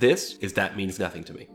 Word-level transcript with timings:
This 0.00 0.38
is 0.38 0.54
That 0.54 0.78
Means 0.78 0.98
Nothing 0.98 1.24
to 1.24 1.34
Me, 1.34 1.46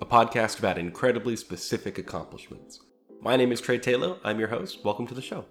a 0.00 0.06
podcast 0.06 0.60
about 0.60 0.78
incredibly 0.78 1.34
specific 1.34 1.98
accomplishments. 1.98 2.78
My 3.20 3.34
name 3.34 3.50
is 3.50 3.60
Trey 3.60 3.78
Taylor. 3.78 4.18
I'm 4.22 4.38
your 4.38 4.46
host. 4.46 4.84
Welcome 4.84 5.08
to 5.08 5.14
the 5.14 5.20
show. 5.20 5.46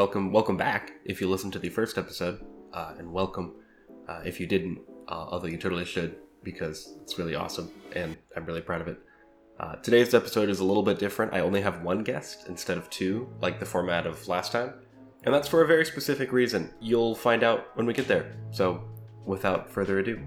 Welcome, 0.00 0.32
welcome 0.32 0.56
back. 0.56 0.92
If 1.04 1.20
you 1.20 1.28
listened 1.28 1.52
to 1.52 1.58
the 1.58 1.68
first 1.68 1.98
episode, 1.98 2.42
uh, 2.72 2.94
and 2.98 3.12
welcome 3.12 3.56
uh, 4.08 4.22
if 4.24 4.40
you 4.40 4.46
didn't, 4.46 4.78
uh, 5.06 5.26
although 5.28 5.46
you 5.46 5.58
totally 5.58 5.84
should 5.84 6.16
because 6.42 6.96
it's 7.02 7.18
really 7.18 7.34
awesome 7.34 7.70
and 7.94 8.16
I'm 8.34 8.46
really 8.46 8.62
proud 8.62 8.80
of 8.80 8.88
it. 8.88 8.98
Uh, 9.58 9.76
today's 9.76 10.14
episode 10.14 10.48
is 10.48 10.60
a 10.60 10.64
little 10.64 10.82
bit 10.82 10.98
different. 10.98 11.34
I 11.34 11.40
only 11.40 11.60
have 11.60 11.82
one 11.82 12.02
guest 12.02 12.48
instead 12.48 12.78
of 12.78 12.88
two, 12.88 13.28
like 13.42 13.60
the 13.60 13.66
format 13.66 14.06
of 14.06 14.26
last 14.26 14.52
time, 14.52 14.72
and 15.24 15.34
that's 15.34 15.48
for 15.48 15.60
a 15.60 15.66
very 15.66 15.84
specific 15.84 16.32
reason. 16.32 16.72
You'll 16.80 17.14
find 17.14 17.42
out 17.42 17.66
when 17.74 17.84
we 17.84 17.92
get 17.92 18.08
there. 18.08 18.32
So, 18.52 18.82
without 19.26 19.70
further 19.70 19.98
ado. 19.98 20.18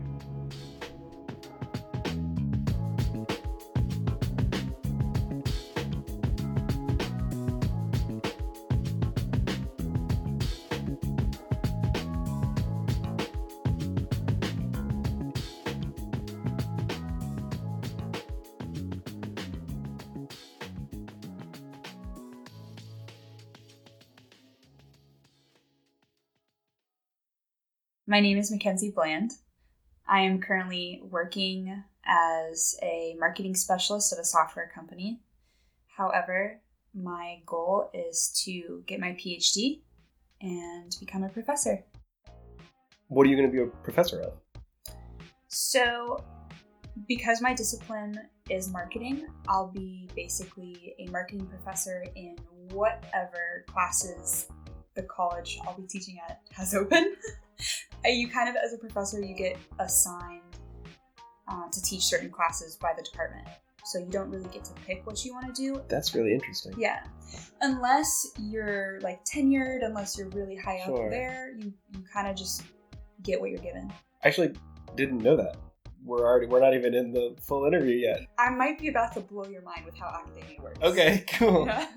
My 28.06 28.20
name 28.20 28.38
is 28.38 28.52
Mackenzie 28.52 28.92
Bland. 28.92 29.32
I 30.06 30.20
am 30.20 30.42
currently 30.42 31.02
working 31.09 31.84
as 32.06 32.78
a 32.84 33.16
marketing 33.18 33.56
specialist 33.56 34.12
at 34.12 34.20
a 34.20 34.26
software 34.26 34.70
company. 34.76 35.22
However, 35.88 36.59
my 36.94 37.38
goal 37.46 37.90
is 37.94 38.42
to 38.44 38.84
get 38.88 39.00
my 39.00 39.14
PhD 39.14 39.84
and 40.42 40.94
become 41.00 41.24
a 41.24 41.30
professor. 41.30 41.86
What 43.08 43.26
are 43.26 43.30
you 43.30 43.38
going 43.38 43.50
to 43.50 43.54
be 43.54 43.62
a 43.62 43.68
professor 43.68 44.20
of? 44.20 44.34
So, 45.48 46.22
because 47.08 47.42
my 47.42 47.54
discipline 47.54 48.20
is 48.50 48.70
marketing, 48.70 49.28
I'll 49.48 49.72
be 49.72 50.09
basically 50.14 50.94
a 51.00 51.09
marketing 51.09 51.48
professor 51.48 52.04
in 52.18 52.36
whatever 52.72 53.64
classes 53.68 54.48
the 54.96 55.04
college 55.04 55.58
I'll 55.66 55.78
be 55.78 55.88
teaching 55.88 56.20
at 56.30 56.42
has 56.52 56.76
open. 56.76 57.16
you 58.06 58.30
kind 58.30 58.50
of, 58.50 58.56
as 58.56 58.73
a 58.73 58.78
professor, 58.78 59.22
you 59.22 59.36
get 59.36 59.58
assigned 59.80 60.42
uh, 61.48 61.68
to 61.72 61.82
teach 61.82 62.04
certain 62.04 62.30
classes 62.30 62.76
by 62.76 62.94
the 62.98 63.04
department. 63.04 63.48
So 63.86 64.00
you 64.00 64.09
don't 64.09 64.30
really 64.30 64.50
get 64.50 64.64
to 64.66 64.73
pick 64.86 65.06
what 65.06 65.26
you 65.26 65.34
want 65.34 65.54
to 65.54 65.62
do. 65.62 65.84
That's 65.90 66.16
really 66.16 66.34
interesting. 66.34 66.74
Yeah. 66.78 67.04
Unless 67.62 68.31
you're 68.40 69.00
like 69.02 69.20
tenured, 69.26 69.84
unless 69.84 70.18
you're 70.18 70.30
really 70.30 70.56
high 70.56 70.81
Sure. 70.86 71.06
up 71.06 71.12
there, 71.12 71.54
you, 71.58 71.74
you 71.94 72.04
kind 72.14 72.28
of 72.28 72.36
just 72.38 72.64
get 73.24 73.42
what 73.42 73.50
you're 73.50 73.59
given. 73.59 73.92
I 74.24 74.28
actually 74.30 74.53
didn't 74.96 75.19
know 75.19 75.36
that. 75.36 75.58
We're 76.06 76.25
already 76.25 76.47
we're 76.47 76.59
not 76.59 76.74
even 76.74 76.94
in 76.94 77.12
the 77.12 77.36
full 77.42 77.66
interview 77.66 77.96
yet. 77.96 78.28
I 78.38 78.50
might 78.50 78.78
be 78.78 78.90
about 78.90 79.13
to 79.13 79.22
blow 79.22 79.46
your 79.46 79.62
mind 79.62 79.86
with 79.86 79.97
how 79.97 80.08
academia 80.08 80.62
works. 80.62 80.80
Okay, 80.81 81.24
cool. 81.34 81.66
Yeah. 81.66 81.88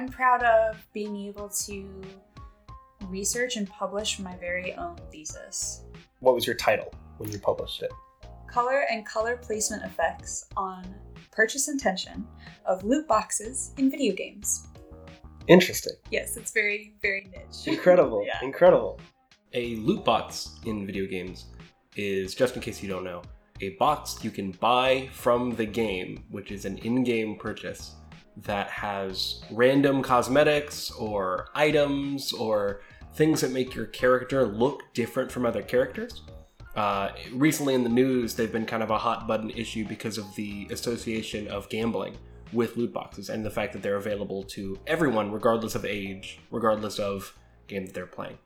I'm 0.00 0.08
proud 0.08 0.42
of 0.42 0.82
being 0.94 1.14
able 1.14 1.50
to 1.66 2.02
research 3.08 3.56
and 3.56 3.68
publish 3.68 4.18
my 4.18 4.34
very 4.36 4.72
own 4.72 4.96
thesis. 5.12 5.84
What 6.20 6.34
was 6.34 6.46
your 6.46 6.56
title 6.56 6.90
when 7.18 7.30
you 7.30 7.38
published 7.38 7.82
it? 7.82 7.90
Color 8.46 8.86
and 8.90 9.04
color 9.04 9.36
placement 9.36 9.84
effects 9.84 10.46
on 10.56 10.86
purchase 11.30 11.68
intention 11.68 12.26
of 12.64 12.82
loot 12.82 13.06
boxes 13.06 13.74
in 13.76 13.90
video 13.90 14.14
games. 14.14 14.68
Interesting. 15.48 15.92
Yes, 16.10 16.38
it's 16.38 16.50
very, 16.50 16.94
very 17.02 17.30
niche. 17.30 17.66
Incredible. 17.66 18.24
Yeah. 18.26 18.38
Incredible. 18.40 18.98
A 19.52 19.76
loot 19.76 20.02
box 20.02 20.60
in 20.64 20.86
video 20.86 21.04
games 21.04 21.44
is, 21.94 22.34
just 22.34 22.56
in 22.56 22.62
case 22.62 22.82
you 22.82 22.88
don't 22.88 23.04
know, 23.04 23.20
a 23.60 23.76
box 23.76 24.24
you 24.24 24.30
can 24.30 24.52
buy 24.52 25.10
from 25.12 25.54
the 25.56 25.66
game, 25.66 26.24
which 26.30 26.52
is 26.52 26.64
an 26.64 26.78
in 26.78 27.04
game 27.04 27.36
purchase 27.36 27.96
that 28.36 28.68
has 28.70 29.42
random 29.50 30.02
cosmetics 30.02 30.90
or 30.92 31.48
items 31.54 32.32
or 32.32 32.80
things 33.14 33.40
that 33.40 33.50
make 33.50 33.74
your 33.74 33.86
character 33.86 34.46
look 34.46 34.82
different 34.94 35.30
from 35.30 35.44
other 35.44 35.62
characters. 35.62 36.22
Uh, 36.76 37.10
recently 37.32 37.74
in 37.74 37.82
the 37.82 37.90
news, 37.90 38.34
they've 38.34 38.52
been 38.52 38.66
kind 38.66 38.82
of 38.82 38.90
a 38.90 38.98
hot 38.98 39.26
button 39.26 39.50
issue 39.50 39.84
because 39.84 40.18
of 40.18 40.34
the 40.36 40.66
association 40.70 41.48
of 41.48 41.68
gambling 41.68 42.16
with 42.52 42.76
loot 42.76 42.92
boxes 42.92 43.28
and 43.28 43.44
the 43.44 43.50
fact 43.50 43.72
that 43.72 43.82
they're 43.82 43.96
available 43.96 44.42
to 44.42 44.78
everyone, 44.86 45.32
regardless 45.32 45.74
of 45.74 45.84
age, 45.84 46.38
regardless 46.50 46.98
of 46.98 47.36
game 47.66 47.86
that 47.86 47.94
they're 47.94 48.06
playing. 48.06 48.38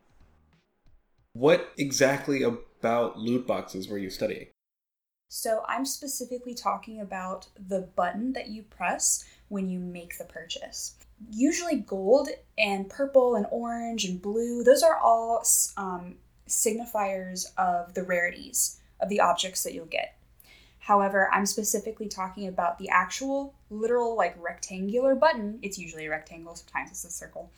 What 1.34 1.72
exactly 1.76 2.42
about 2.42 3.18
loot 3.18 3.46
boxes 3.46 3.88
were 3.88 3.98
you 3.98 4.10
studying? 4.10 4.46
So, 5.28 5.64
I'm 5.66 5.84
specifically 5.84 6.54
talking 6.54 7.00
about 7.00 7.48
the 7.58 7.80
button 7.80 8.34
that 8.34 8.48
you 8.48 8.62
press 8.62 9.24
when 9.48 9.68
you 9.68 9.78
make 9.78 10.18
the 10.18 10.24
purchase. 10.24 10.94
Usually, 11.30 11.76
gold 11.76 12.28
and 12.58 12.88
purple 12.88 13.36
and 13.36 13.46
orange 13.50 14.04
and 14.04 14.20
blue, 14.20 14.64
those 14.64 14.82
are 14.82 14.98
all 14.98 15.44
um, 15.76 16.16
signifiers 16.48 17.46
of 17.56 17.94
the 17.94 18.02
rarities 18.02 18.80
of 19.00 19.08
the 19.08 19.20
objects 19.20 19.62
that 19.62 19.74
you'll 19.74 19.86
get. 19.86 20.16
However, 20.78 21.30
I'm 21.32 21.46
specifically 21.46 22.08
talking 22.08 22.46
about 22.46 22.78
the 22.78 22.90
actual 22.90 23.54
literal, 23.70 24.16
like 24.16 24.34
rectangular 24.38 25.14
button. 25.14 25.58
It's 25.62 25.78
usually 25.78 26.06
a 26.06 26.10
rectangle, 26.10 26.54
sometimes 26.56 26.90
it's 26.90 27.04
a 27.04 27.10
circle, 27.10 27.50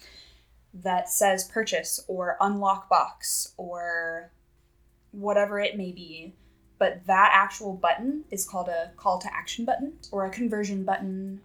that 0.74 1.08
says 1.08 1.44
purchase 1.44 1.98
or 2.06 2.36
unlock 2.41 2.88
box 2.88 3.53
or 3.56 4.30
whatever 5.10 5.58
it 5.58 5.76
may 5.76 5.91
be 5.91 6.34
but 6.78 7.06
that 7.06 7.30
actual 7.32 7.74
button 7.74 8.24
is 8.30 8.47
called 8.47 8.68
a 8.68 8.91
call 8.97 9.18
to 9.18 9.34
action 9.34 9.64
button 9.64 9.94
or 10.12 10.26
a 10.26 10.30
conversion 10.30 10.84
button. 10.84 11.41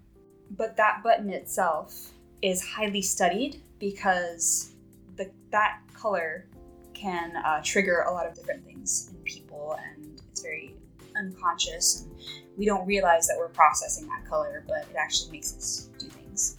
But 0.57 0.75
that 0.77 1.01
button 1.03 1.29
itself 1.29 2.11
is 2.41 2.63
highly 2.63 3.01
studied 3.01 3.61
because 3.79 4.73
the 5.15 5.31
that 5.51 5.79
color 5.93 6.45
can 6.93 7.35
uh, 7.37 7.61
trigger 7.63 8.01
a 8.07 8.11
lot 8.11 8.27
of 8.27 8.35
different 8.35 8.65
things 8.65 9.09
in 9.11 9.17
people, 9.23 9.77
and 9.83 10.19
it's 10.31 10.41
very 10.41 10.75
unconscious, 11.17 12.01
and 12.03 12.15
we 12.57 12.65
don't 12.65 12.85
realize 12.85 13.27
that 13.27 13.35
we're 13.37 13.49
processing 13.49 14.07
that 14.07 14.25
color, 14.29 14.63
but 14.67 14.85
it 14.89 14.95
actually 14.97 15.31
makes 15.31 15.55
us 15.55 15.89
do 15.97 16.07
things. 16.07 16.57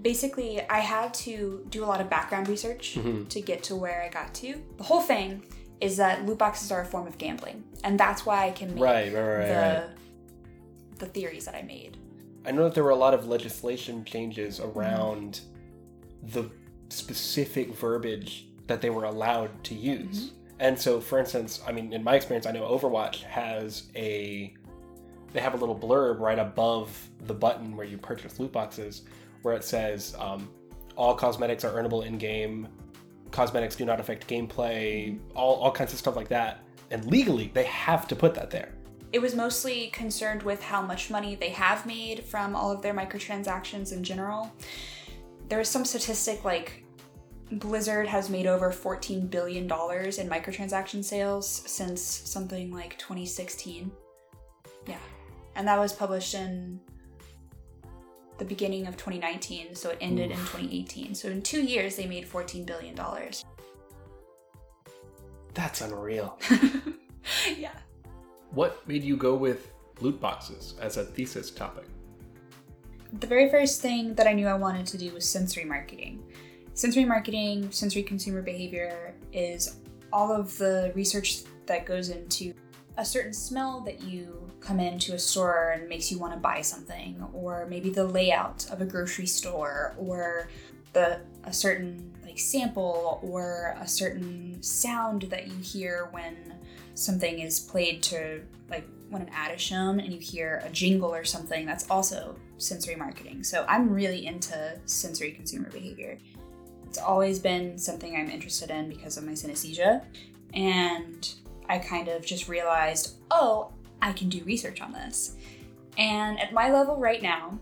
basically 0.00 0.60
i 0.70 0.78
had 0.78 1.12
to 1.12 1.66
do 1.70 1.84
a 1.84 1.86
lot 1.86 2.00
of 2.00 2.08
background 2.08 2.48
research 2.48 2.96
Mhm. 2.96 3.28
to 3.28 3.40
get 3.40 3.64
to 3.64 3.74
where 3.74 4.00
i 4.02 4.08
got 4.08 4.32
to 4.34 4.62
the 4.76 4.84
whole 4.84 5.00
thing 5.00 5.42
is 5.80 5.96
that 5.96 6.24
loot 6.26 6.38
boxes 6.38 6.72
are 6.72 6.80
a 6.80 6.84
form 6.84 7.06
of 7.06 7.18
gambling 7.18 7.64
and 7.84 7.98
that's 7.98 8.26
why 8.26 8.46
i 8.46 8.50
can 8.50 8.74
make 8.74 8.82
Right, 8.82 9.12
right, 9.12 9.38
right, 9.38 9.46
the 9.48 9.88
the 10.98 11.06
theories 11.06 11.44
that 11.44 11.54
i 11.54 11.62
made 11.62 11.96
I 12.48 12.50
know 12.50 12.64
that 12.64 12.74
there 12.74 12.84
were 12.84 12.90
a 12.90 12.96
lot 12.96 13.12
of 13.12 13.26
legislation 13.28 14.06
changes 14.06 14.58
around 14.58 15.40
the 16.22 16.50
specific 16.88 17.74
verbiage 17.74 18.46
that 18.68 18.80
they 18.80 18.88
were 18.88 19.04
allowed 19.04 19.62
to 19.64 19.74
use. 19.74 20.32
And 20.58 20.78
so, 20.78 20.98
for 20.98 21.18
instance, 21.18 21.60
I 21.66 21.72
mean, 21.72 21.92
in 21.92 22.02
my 22.02 22.14
experience, 22.14 22.46
I 22.46 22.52
know 22.52 22.62
Overwatch 22.62 23.22
has 23.24 23.84
a 23.94 24.54
they 25.34 25.40
have 25.40 25.52
a 25.52 25.56
little 25.58 25.78
blurb 25.78 26.20
right 26.20 26.38
above 26.38 26.88
the 27.26 27.34
button 27.34 27.76
where 27.76 27.86
you 27.86 27.98
purchase 27.98 28.40
loot 28.40 28.50
boxes, 28.50 29.02
where 29.42 29.54
it 29.54 29.62
says 29.62 30.16
um, 30.18 30.48
all 30.96 31.14
cosmetics 31.14 31.64
are 31.64 31.72
earnable 31.72 32.06
in 32.06 32.16
game. 32.16 32.66
Cosmetics 33.30 33.76
do 33.76 33.84
not 33.84 34.00
affect 34.00 34.26
gameplay. 34.28 35.18
All 35.34 35.56
all 35.56 35.72
kinds 35.72 35.92
of 35.92 35.98
stuff 35.98 36.16
like 36.16 36.28
that. 36.28 36.62
And 36.90 37.04
legally, 37.06 37.50
they 37.54 37.64
have 37.64 38.08
to 38.08 38.16
put 38.16 38.34
that 38.34 38.50
there. 38.50 38.72
it 39.12 39.20
was 39.20 39.34
mostly 39.34 39.88
concerned 39.88 40.42
with 40.42 40.62
how 40.62 40.82
much 40.82 41.10
money 41.10 41.34
they 41.34 41.48
have 41.50 41.86
made 41.86 42.24
from 42.24 42.54
all 42.54 42.70
of 42.70 42.82
their 42.82 42.94
microtransactions 42.94 43.92
in 43.92 44.04
general. 44.04 44.52
There 45.48 45.58
was 45.58 45.68
some 45.68 45.84
statistic 45.84 46.44
like 46.44 46.84
Blizzard 47.52 48.06
has 48.06 48.28
made 48.28 48.46
over 48.46 48.70
$14 48.70 49.30
billion 49.30 49.64
in 49.64 49.68
microtransaction 49.68 51.02
sales 51.02 51.48
since 51.48 52.02
something 52.02 52.70
like 52.70 52.98
2016. 52.98 53.90
Yeah. 54.86 54.98
And 55.54 55.66
that 55.66 55.78
was 55.78 55.94
published 55.94 56.34
in 56.34 56.78
the 58.38 58.44
beginning 58.44 58.86
of 58.86 58.96
2019, 58.96 59.74
so 59.74 59.90
it 59.90 59.98
ended 60.00 60.30
Oof. 60.30 60.38
in 60.38 60.68
2018. 60.68 61.14
So 61.14 61.28
in 61.28 61.42
two 61.42 61.62
years, 61.62 61.96
they 61.96 62.06
made 62.06 62.28
$14 62.28 62.64
billion. 62.64 62.98
That's 65.54 65.80
unreal. 65.80 66.38
yeah. 67.56 67.72
What 68.50 68.86
made 68.86 69.02
you 69.02 69.16
go 69.16 69.34
with 69.34 69.70
loot 70.00 70.20
boxes 70.20 70.74
as 70.80 70.96
a 70.96 71.04
thesis 71.04 71.50
topic? 71.50 71.84
The 73.20 73.26
very 73.26 73.50
first 73.50 73.80
thing 73.80 74.14
that 74.14 74.26
I 74.26 74.32
knew 74.32 74.46
I 74.46 74.54
wanted 74.54 74.86
to 74.86 74.98
do 74.98 75.12
was 75.12 75.28
sensory 75.28 75.64
marketing. 75.64 76.22
Sensory 76.74 77.04
marketing, 77.04 77.70
sensory 77.72 78.02
consumer 78.02 78.42
behavior 78.42 79.14
is 79.32 79.78
all 80.12 80.30
of 80.30 80.56
the 80.58 80.92
research 80.94 81.42
that 81.66 81.86
goes 81.86 82.10
into 82.10 82.54
a 82.98 83.04
certain 83.04 83.32
smell 83.32 83.80
that 83.82 84.02
you 84.02 84.50
come 84.60 84.80
into 84.80 85.14
a 85.14 85.18
store 85.18 85.70
and 85.70 85.88
makes 85.88 86.10
you 86.10 86.18
want 86.18 86.34
to 86.34 86.38
buy 86.38 86.60
something, 86.60 87.24
or 87.32 87.64
maybe 87.70 87.90
the 87.90 88.04
layout 88.04 88.68
of 88.70 88.80
a 88.80 88.84
grocery 88.84 89.26
store, 89.26 89.94
or 89.96 90.48
the 90.92 91.20
a 91.44 91.52
certain 91.52 92.12
like 92.24 92.38
sample 92.38 93.20
or 93.22 93.76
a 93.80 93.86
certain 93.86 94.60
sound 94.62 95.22
that 95.22 95.46
you 95.46 95.56
hear 95.58 96.08
when 96.10 96.54
something 96.94 97.38
is 97.38 97.60
played 97.60 98.02
to 98.02 98.42
like 98.68 98.84
when 99.08 99.22
an 99.22 99.30
ad 99.32 99.54
is 99.54 99.60
shown 99.60 100.00
and 100.00 100.12
you 100.12 100.18
hear 100.18 100.60
a 100.64 100.70
jingle 100.70 101.14
or 101.14 101.24
something 101.24 101.64
that's 101.64 101.88
also 101.90 102.36
sensory 102.58 102.96
marketing. 102.96 103.44
So 103.44 103.64
i'm 103.68 103.90
really 103.90 104.26
into 104.26 104.78
sensory 104.86 105.32
consumer 105.32 105.70
behavior. 105.70 106.18
It's 106.86 106.98
always 106.98 107.38
been 107.38 107.78
something 107.78 108.16
i'm 108.16 108.30
interested 108.30 108.70
in 108.70 108.88
because 108.88 109.16
of 109.16 109.24
my 109.24 109.32
synesthesia. 109.32 110.04
And 110.54 111.30
i 111.68 111.78
kind 111.78 112.08
of 112.08 112.24
just 112.24 112.48
realized 112.48 113.16
oh 113.30 113.70
i 114.02 114.12
can 114.12 114.28
do 114.28 114.42
research 114.44 114.80
on 114.80 114.92
this 114.92 115.36
and 115.96 116.38
at 116.40 116.52
my 116.52 116.70
level 116.70 116.96
right 116.96 117.22
now 117.22 117.58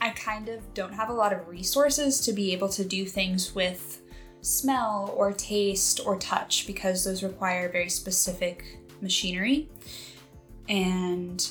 I 0.00 0.10
kind 0.10 0.48
of 0.48 0.74
don't 0.74 0.92
have 0.92 1.08
a 1.08 1.12
lot 1.12 1.32
of 1.32 1.48
resources 1.48 2.20
to 2.22 2.32
be 2.32 2.52
able 2.52 2.68
to 2.70 2.84
do 2.84 3.06
things 3.06 3.54
with 3.54 4.02
smell 4.42 5.12
or 5.16 5.32
taste 5.32 6.00
or 6.04 6.18
touch 6.18 6.66
because 6.66 7.04
those 7.04 7.22
require 7.22 7.70
very 7.70 7.88
specific 7.88 8.78
machinery. 9.00 9.68
And 10.68 11.48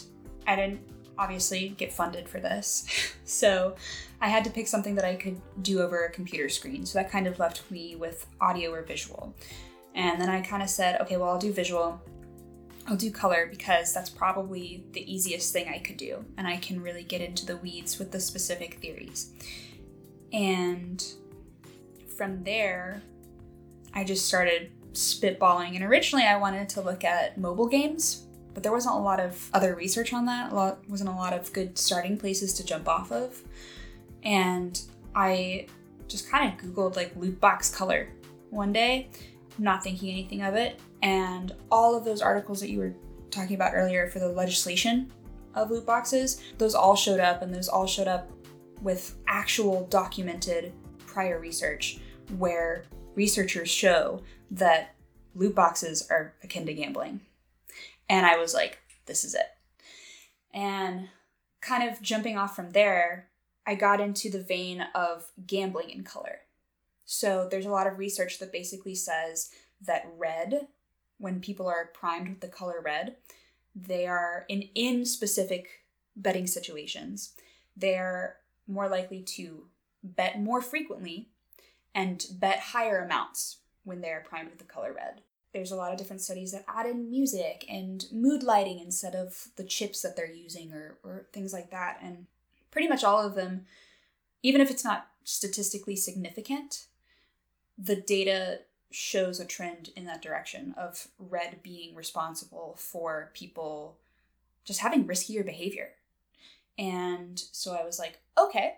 I 0.47 0.55
didn't 0.55 0.81
obviously 1.17 1.69
get 1.69 1.91
funded 1.91 2.29
for 2.29 2.39
this. 2.39 2.85
so 3.25 3.75
I 4.21 4.29
had 4.29 4.43
to 4.43 4.49
pick 4.49 4.67
something 4.67 4.95
that 4.95 5.05
I 5.05 5.15
could 5.15 5.41
do 5.61 5.81
over 5.81 6.05
a 6.05 6.11
computer 6.11 6.49
screen. 6.49 6.85
So 6.85 6.99
that 6.99 7.11
kind 7.11 7.27
of 7.27 7.39
left 7.39 7.69
me 7.71 7.95
with 7.95 8.27
audio 8.39 8.71
or 8.71 8.83
visual. 8.83 9.33
And 9.95 10.21
then 10.21 10.29
I 10.29 10.41
kind 10.41 10.61
of 10.61 10.69
said, 10.69 11.01
okay, 11.01 11.17
well, 11.17 11.29
I'll 11.29 11.39
do 11.39 11.51
visual. 11.51 12.01
I'll 12.87 12.97
do 12.97 13.09
color 13.09 13.47
because 13.49 13.93
that's 13.93 14.11
probably 14.11 14.83
the 14.91 15.11
easiest 15.11 15.51
thing 15.51 15.67
I 15.67 15.79
could 15.79 15.97
do, 15.97 16.23
and 16.37 16.45
I 16.45 16.57
can 16.57 16.79
really 16.83 17.03
get 17.03 17.19
into 17.21 17.43
the 17.43 17.57
weeds 17.57 17.97
with 17.97 18.11
the 18.11 18.19
specific 18.19 18.75
theories. 18.75 19.31
And 20.31 21.03
from 22.15 22.43
there, 22.43 23.01
I 23.93 24.03
just 24.03 24.27
started 24.27 24.71
spitballing. 24.93 25.75
And 25.75 25.83
originally, 25.83 26.25
I 26.25 26.37
wanted 26.37 26.69
to 26.69 26.81
look 26.81 27.03
at 27.03 27.37
mobile 27.37 27.67
games, 27.67 28.25
but 28.53 28.61
there 28.61 28.71
wasn't 28.71 28.95
a 28.95 28.99
lot 28.99 29.19
of 29.19 29.49
other 29.53 29.75
research 29.75 30.13
on 30.13 30.25
that. 30.25 30.51
A 30.51 30.55
lot 30.55 30.87
wasn't 30.89 31.09
a 31.09 31.13
lot 31.13 31.33
of 31.33 31.51
good 31.53 31.77
starting 31.77 32.17
places 32.17 32.53
to 32.53 32.65
jump 32.65 32.87
off 32.87 33.11
of. 33.11 33.41
And 34.23 34.79
I 35.15 35.67
just 36.07 36.29
kind 36.29 36.53
of 36.53 36.59
googled 36.59 36.95
like 36.95 37.15
loot 37.15 37.39
box 37.39 37.73
color 37.73 38.09
one 38.49 38.71
day, 38.71 39.09
not 39.57 39.83
thinking 39.83 40.09
anything 40.09 40.41
of 40.41 40.55
it, 40.55 40.79
and 41.01 41.53
all 41.71 41.95
of 41.95 42.05
those 42.05 42.21
articles 42.21 42.59
that 42.59 42.69
you 42.69 42.79
were 42.79 42.93
talking 43.31 43.55
about 43.55 43.73
earlier 43.73 44.07
for 44.09 44.19
the 44.19 44.27
legislation 44.27 45.11
of 45.53 45.71
loot 45.71 45.85
boxes, 45.85 46.41
those 46.57 46.75
all 46.75 46.95
showed 46.95 47.19
up, 47.19 47.41
and 47.41 47.53
those 47.53 47.67
all 47.67 47.87
showed 47.87 48.07
up 48.07 48.29
with 48.81 49.15
actual 49.27 49.87
documented 49.87 50.73
prior 50.99 51.39
research 51.39 51.99
where 52.37 52.83
researchers 53.15 53.69
show 53.69 54.21
that 54.51 54.95
loot 55.33 55.55
boxes 55.55 56.07
are 56.09 56.33
akin 56.43 56.65
to 56.65 56.73
gambling. 56.73 57.21
And 58.09 58.25
I 58.25 58.37
was 58.37 58.53
like, 58.53 58.79
this 59.05 59.23
is 59.23 59.33
it. 59.33 59.47
And 60.53 61.09
kind 61.61 61.89
of 61.89 62.01
jumping 62.01 62.37
off 62.37 62.55
from 62.55 62.71
there, 62.71 63.29
I 63.65 63.75
got 63.75 63.99
into 63.99 64.29
the 64.29 64.43
vein 64.43 64.85
of 64.93 65.31
gambling 65.45 65.89
in 65.89 66.03
color. 66.03 66.39
So 67.05 67.47
there's 67.49 67.65
a 67.65 67.71
lot 67.71 67.87
of 67.87 67.99
research 67.99 68.39
that 68.39 68.51
basically 68.51 68.95
says 68.95 69.49
that 69.81 70.11
red 70.17 70.67
when 71.17 71.39
people 71.39 71.67
are 71.67 71.91
primed 71.93 72.27
with 72.27 72.41
the 72.41 72.47
color 72.47 72.81
red, 72.83 73.15
they 73.75 74.05
are 74.05 74.45
in 74.49 74.63
in 74.75 75.05
specific 75.05 75.85
betting 76.15 76.47
situations, 76.47 77.33
they're 77.75 78.37
more 78.67 78.87
likely 78.87 79.21
to 79.21 79.65
bet 80.03 80.39
more 80.39 80.61
frequently 80.61 81.29
and 81.93 82.25
bet 82.33 82.59
higher 82.59 82.99
amounts 83.03 83.57
when 83.83 84.01
they're 84.01 84.25
primed 84.27 84.49
with 84.49 84.59
the 84.59 84.65
color 84.65 84.93
red. 84.93 85.21
There's 85.53 85.71
a 85.71 85.75
lot 85.75 85.91
of 85.91 85.97
different 85.97 86.21
studies 86.21 86.51
that 86.51 86.65
add 86.67 86.85
in 86.85 87.09
music 87.09 87.65
and 87.69 88.05
mood 88.11 88.43
lighting 88.43 88.79
instead 88.79 89.15
of 89.15 89.47
the 89.55 89.63
chips 89.63 90.01
that 90.01 90.17
they're 90.17 90.29
using 90.29 90.73
or, 90.73 90.97
or 91.03 91.27
things 91.31 91.53
like 91.53 91.71
that. 91.71 91.99
And 92.01 92.25
pretty 92.71 92.89
much 92.89 93.05
all 93.05 93.25
of 93.25 93.35
them, 93.35 93.65
even 94.43 94.59
if 94.59 94.69
it's 94.69 94.83
not 94.83 95.07
statistically 95.23 95.95
significant, 95.95 96.87
the 97.77 97.95
data 97.95 98.59
shows 98.91 99.39
a 99.39 99.45
trend 99.45 99.89
in 99.95 100.05
that 100.05 100.21
direction 100.21 100.73
of 100.77 101.07
red 101.19 101.61
being 101.61 101.95
responsible 101.95 102.75
for 102.77 103.31
people 103.33 103.97
just 104.63 104.79
having 104.79 105.05
riskier 105.05 105.45
behavior. 105.45 105.89
And 106.77 107.37
so 107.51 107.73
I 107.73 107.85
was 107.85 107.99
like, 107.99 108.19
okay, 108.37 108.75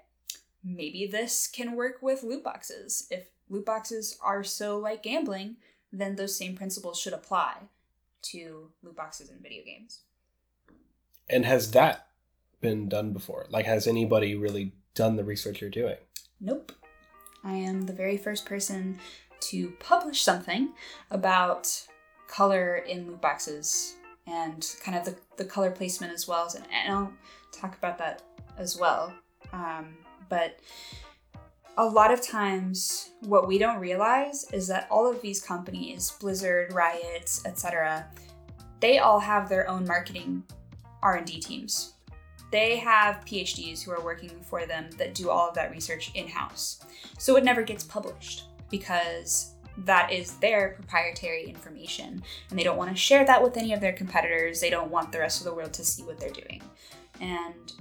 maybe 0.64 1.08
this 1.08 1.48
can 1.48 1.76
work 1.76 2.02
with 2.02 2.24
loot 2.24 2.44
boxes. 2.44 3.08
If 3.10 3.28
loot 3.50 3.66
boxes 3.66 4.18
are 4.22 4.44
so 4.44 4.78
like 4.78 5.04
gambling, 5.04 5.58
then 5.92 6.16
those 6.16 6.36
same 6.36 6.56
principles 6.56 7.00
should 7.00 7.14
apply 7.14 7.56
to 8.24 8.70
loot 8.84 8.96
boxes 8.96 9.30
in 9.30 9.38
video 9.40 9.64
games. 9.64 10.00
And 11.30 11.46
has 11.46 11.72
that 11.72 12.08
been 12.62 12.90
done 12.90 13.14
before? 13.14 13.46
Like, 13.50 13.66
has 13.66 13.88
anybody 13.88 14.36
really 14.36 14.74
done 14.96 15.16
the 15.16 15.24
research 15.24 15.62
you're 15.62 15.70
doing? 15.70 15.98
Nope. 16.40 16.72
I 17.48 17.54
am 17.54 17.86
the 17.86 17.94
very 17.94 18.18
first 18.18 18.46
person 18.46 19.00
to 19.40 19.72
publish 19.80 20.22
something 20.22 20.74
about 21.12 21.72
color 22.28 22.78
in 22.78 23.08
loot 23.08 23.22
boxes 23.22 23.96
and 24.28 24.76
kind 24.84 24.98
of 24.98 25.06
the, 25.06 25.16
the 25.38 25.46
color 25.46 25.72
placement 25.72 26.12
as 26.12 26.28
well. 26.28 26.54
And, 26.72 26.94
I'll 26.94 27.14
talk 27.54 27.78
about 27.78 27.98
that 28.00 28.22
as 28.58 28.78
well. 28.78 29.14
Um, 29.54 29.96
but 30.28 30.60
a 31.78 31.86
lot 31.86 32.12
of 32.12 32.22
times 32.22 33.12
what 33.22 33.48
we 33.48 33.58
don't 33.58 33.80
realize 33.80 34.46
is 34.52 34.68
that 34.68 34.88
all 34.92 35.10
of 35.10 35.22
these 35.22 35.40
companies 35.40 36.12
blizzard 36.20 36.74
riot 36.74 37.40
etc 37.46 38.08
they 38.80 38.98
all 38.98 39.20
have 39.20 39.48
their 39.48 39.70
own 39.70 39.86
marketing 39.86 40.44
r&d 41.04 41.40
teams 41.40 41.94
they 42.52 42.78
have 42.78 43.24
phds 43.26 43.84
who 43.84 43.92
are 43.92 44.04
working 44.04 44.32
for 44.42 44.66
them 44.66 44.90
that 44.98 45.14
do 45.14 45.30
all 45.30 45.50
of 45.50 45.56
that 45.56 45.72
research 45.72 46.12
in-house 46.16 46.80
so 47.18 47.36
it 47.36 47.44
never 47.44 47.62
gets 47.62 47.84
published 47.84 48.46
because 48.70 49.54
that 49.86 50.12
is 50.12 50.36
their 50.38 50.70
proprietary 50.70 51.44
information 51.46 52.24
and 52.50 52.58
they 52.58 52.64
don't 52.64 52.78
want 52.78 52.90
to 52.90 52.96
share 52.96 53.26
that 53.26 53.42
with 53.42 53.58
any 53.58 53.74
of 53.74 53.80
their 53.80 53.94
competitors. 53.94 54.60
They 54.60 54.70
don't 54.70 54.90
want 54.90 55.12
the 55.12 55.20
rest 55.20 55.40
of 55.40 55.46
the 55.46 55.54
world 55.54 55.74
to 55.74 55.86
see 55.86 56.04
what 56.04 56.20
they're 56.20 56.30
doing. 56.30 56.62
And 57.22 57.72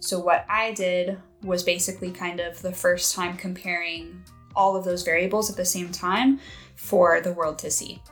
so, 0.00 0.18
what 0.18 0.44
I 0.48 0.72
did 0.72 1.18
was 1.42 1.62
basically 1.62 2.10
kind 2.10 2.40
of 2.40 2.60
the 2.60 2.72
first 2.72 3.14
time 3.14 3.36
comparing 3.36 4.22
all 4.54 4.76
of 4.76 4.84
those 4.84 5.02
variables 5.02 5.50
at 5.50 5.56
the 5.56 5.64
same 5.64 5.90
time 5.90 6.40
for 6.76 7.20
the 7.20 7.32
world 7.32 7.58
to 7.60 7.70
see. 7.70 8.02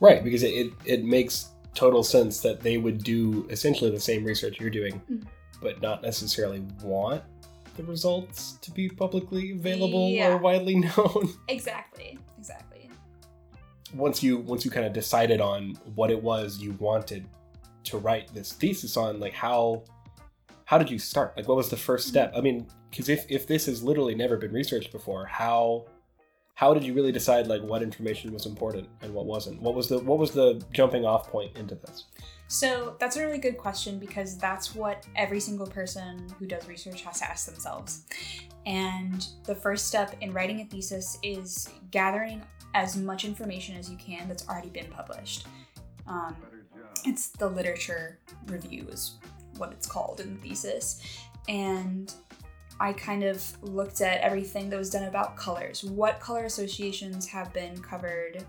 Right, 0.00 0.24
because 0.24 0.42
it, 0.42 0.48
it, 0.48 0.72
it 0.84 1.04
makes 1.04 1.49
total 1.74 2.02
sense 2.02 2.40
that 2.40 2.60
they 2.60 2.78
would 2.78 3.02
do 3.02 3.46
essentially 3.50 3.90
the 3.90 4.00
same 4.00 4.24
research 4.24 4.60
you're 4.60 4.70
doing, 4.70 4.94
mm-hmm. 4.94 5.26
but 5.62 5.80
not 5.80 6.02
necessarily 6.02 6.60
want 6.82 7.22
the 7.76 7.84
results 7.84 8.52
to 8.60 8.70
be 8.70 8.88
publicly 8.88 9.52
available 9.52 10.10
yeah. 10.10 10.28
or 10.28 10.36
widely 10.36 10.76
known. 10.96 11.32
Exactly. 11.48 12.18
Exactly. 12.38 12.90
Once 13.94 14.22
you 14.22 14.38
once 14.38 14.64
you 14.64 14.70
kind 14.70 14.86
of 14.86 14.92
decided 14.92 15.40
on 15.40 15.76
what 15.94 16.10
it 16.10 16.22
was 16.22 16.58
you 16.58 16.72
wanted 16.78 17.26
to 17.84 17.98
write 17.98 18.32
this 18.32 18.52
thesis 18.52 18.96
on, 18.96 19.18
like 19.18 19.32
how 19.32 19.82
how 20.64 20.78
did 20.78 20.90
you 20.90 20.98
start? 20.98 21.36
Like 21.36 21.48
what 21.48 21.56
was 21.56 21.68
the 21.68 21.76
first 21.76 22.06
step? 22.06 22.32
I 22.36 22.40
mean, 22.40 22.66
because 22.90 23.08
if 23.08 23.26
if 23.28 23.46
this 23.46 23.66
has 23.66 23.82
literally 23.82 24.14
never 24.14 24.36
been 24.36 24.52
researched 24.52 24.92
before, 24.92 25.26
how 25.26 25.86
how 26.54 26.74
did 26.74 26.84
you 26.84 26.92
really 26.92 27.12
decide 27.12 27.46
like 27.46 27.62
what 27.62 27.82
information 27.82 28.32
was 28.32 28.46
important 28.46 28.88
and 29.02 29.14
what 29.14 29.26
wasn't? 29.26 29.60
What 29.62 29.74
was 29.74 29.88
the 29.88 29.98
what 29.98 30.18
was 30.18 30.32
the 30.32 30.62
jumping 30.72 31.04
off 31.04 31.30
point 31.30 31.56
into 31.56 31.74
this? 31.74 32.04
So 32.48 32.96
that's 32.98 33.16
a 33.16 33.24
really 33.24 33.38
good 33.38 33.56
question 33.56 33.98
because 33.98 34.36
that's 34.36 34.74
what 34.74 35.06
every 35.14 35.38
single 35.38 35.66
person 35.66 36.26
who 36.38 36.46
does 36.46 36.66
research 36.66 37.02
has 37.02 37.20
to 37.20 37.30
ask 37.30 37.46
themselves. 37.46 38.02
And 38.66 39.26
the 39.44 39.54
first 39.54 39.86
step 39.86 40.16
in 40.20 40.32
writing 40.32 40.60
a 40.60 40.64
thesis 40.64 41.16
is 41.22 41.70
gathering 41.92 42.42
as 42.74 42.96
much 42.96 43.24
information 43.24 43.76
as 43.76 43.88
you 43.88 43.96
can 43.96 44.28
that's 44.28 44.48
already 44.48 44.68
been 44.68 44.90
published. 44.90 45.46
Um, 46.06 46.36
it's 47.04 47.28
the 47.28 47.48
literature 47.48 48.18
review, 48.46 48.86
is 48.90 49.16
what 49.56 49.72
it's 49.72 49.86
called 49.86 50.20
in 50.20 50.34
the 50.34 50.48
thesis. 50.48 51.00
And 51.48 52.12
I 52.80 52.94
kind 52.94 53.22
of 53.22 53.44
looked 53.62 54.00
at 54.00 54.22
everything 54.22 54.70
that 54.70 54.78
was 54.78 54.88
done 54.88 55.04
about 55.04 55.36
colors. 55.36 55.84
What 55.84 56.18
color 56.18 56.44
associations 56.44 57.26
have 57.28 57.52
been 57.52 57.78
covered 57.82 58.42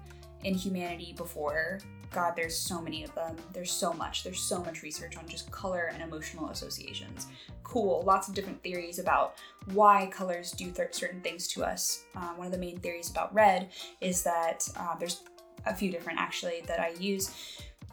in 0.45 0.55
humanity 0.55 1.13
before? 1.17 1.79
God, 2.11 2.33
there's 2.35 2.57
so 2.57 2.81
many 2.81 3.03
of 3.03 3.13
them. 3.13 3.35
There's 3.51 3.71
so 3.71 3.91
much. 3.91 4.23
There's 4.23 4.39
so 4.39 4.63
much 4.63 4.83
research 4.83 5.17
on 5.17 5.27
just 5.27 5.51
color 5.51 5.91
and 5.93 6.01
emotional 6.01 6.49
associations. 6.49 7.27
Cool. 7.63 8.03
Lots 8.05 8.29
of 8.29 8.33
different 8.33 8.63
theories 8.63 8.99
about 8.99 9.35
why 9.73 10.07
colors 10.07 10.51
do 10.51 10.71
th- 10.71 10.93
certain 10.93 11.21
things 11.21 11.47
to 11.49 11.63
us. 11.63 12.05
Uh, 12.15 12.29
one 12.29 12.47
of 12.47 12.53
the 12.53 12.59
main 12.59 12.79
theories 12.79 13.09
about 13.09 13.33
red 13.33 13.69
is 13.99 14.23
that 14.23 14.67
uh, 14.77 14.95
there's 14.97 15.23
a 15.65 15.75
few 15.75 15.91
different 15.91 16.19
actually 16.19 16.63
that 16.67 16.79
I 16.79 16.89
use, 16.99 17.31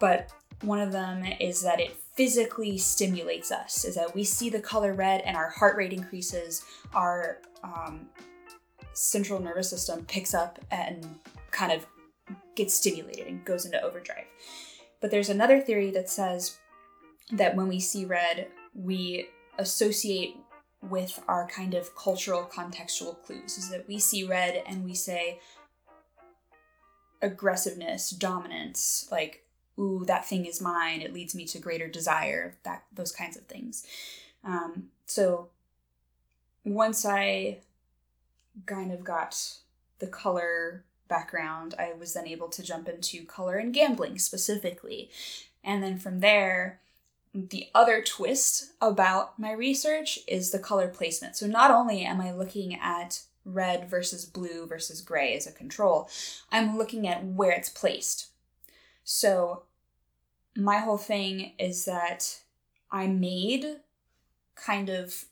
but 0.01 0.33
one 0.63 0.81
of 0.81 0.93
them 0.93 1.25
is 1.41 1.63
that 1.63 1.81
it 1.81 1.97
physically 2.19 2.77
stimulates 2.77 3.53
us, 3.53 3.85
is 3.85 3.95
that 3.95 4.13
we 4.13 4.25
see 4.25 4.51
the 4.51 4.59
color 4.59 4.93
red 4.93 5.21
and 5.21 5.37
our 5.37 5.51
heart 5.51 5.77
rate 5.77 5.93
increases, 5.93 6.65
our 6.93 7.39
um, 7.63 8.09
central 8.93 9.41
nervous 9.41 9.71
system 9.71 10.05
picks 10.07 10.35
up 10.35 10.59
and 10.73 11.07
kind 11.53 11.71
of 11.71 11.87
gets 12.57 12.75
stimulated 12.75 13.29
and 13.29 13.45
goes 13.45 13.65
into 13.65 13.81
overdrive. 13.81 14.25
But 15.01 15.13
there's 15.13 15.29
another 15.29 15.61
theory 15.61 15.93
that 15.93 16.11
says 16.11 16.57
that 17.31 17.55
when 17.55 17.69
we 17.69 17.79
see 17.79 18.05
red, 18.05 18.49
we 18.75 19.29
associate 19.57 20.35
with 20.83 21.23
our 21.29 21.47
kind 21.47 21.75
of 21.75 21.95
cultural 21.95 22.51
contextual 22.53 23.23
clues, 23.23 23.59
is 23.59 23.71
that 23.71 23.87
we 23.87 24.01
see 24.01 24.25
red 24.25 24.65
and 24.67 24.85
we 24.85 24.95
say 24.95 25.39
aggressiveness, 27.23 28.11
dominance, 28.11 29.07
like 29.13 29.45
ooh, 29.79 30.05
that 30.07 30.27
thing 30.27 30.47
is 30.47 30.61
mine. 30.61 31.01
It 31.01 31.13
leads 31.13 31.35
me 31.35 31.45
to 31.47 31.59
greater 31.59 31.89
desire. 31.89 32.57
That 32.65 32.85
those 32.93 33.13
kinds 33.13 33.37
of 33.37 33.45
things. 33.45 33.87
Um, 34.45 34.89
so 35.07 35.49
once 36.65 37.05
I 37.07 37.59
kind 38.67 38.93
of 38.93 39.05
got 39.05 39.59
the 39.99 40.07
color 40.07 40.85
background, 41.09 41.75
I 41.79 41.93
was 41.99 42.15
then 42.15 42.27
able 42.27 42.49
to 42.49 42.63
jump 42.63 42.89
into 42.89 43.25
color 43.25 43.57
and 43.57 43.73
gambling 43.73 44.19
specifically. 44.19 45.11
And 45.65 45.83
then 45.83 45.99
from 45.99 46.21
there, 46.21 46.81
the 47.35 47.69
other 47.75 48.03
twist 48.03 48.73
about 48.81 49.39
my 49.39 49.53
research 49.53 50.19
is 50.27 50.51
the 50.51 50.59
color 50.59 50.89
placement. 50.89 51.37
So 51.37 51.47
not 51.47 51.71
only 51.71 52.05
am 52.05 52.21
I 52.21 52.33
looking 52.33 52.75
at 52.75 53.23
red 53.45 53.89
versus 53.89 54.25
blue 54.25 54.67
versus 54.67 55.01
gray 55.01 55.35
as 55.35 55.47
a 55.47 55.53
control, 55.53 56.09
I'm 56.51 56.77
looking 56.77 57.07
at 57.07 57.25
where 57.25 57.53
it's 57.53 57.69
placed. 57.69 58.29
So 59.05 59.63
my 60.57 60.79
whole 60.79 60.99
thing 60.99 61.53
is 61.59 61.85
that 61.85 62.41
I 62.91 63.07
made 63.07 63.65
kind 64.55 64.89
of 64.89 65.25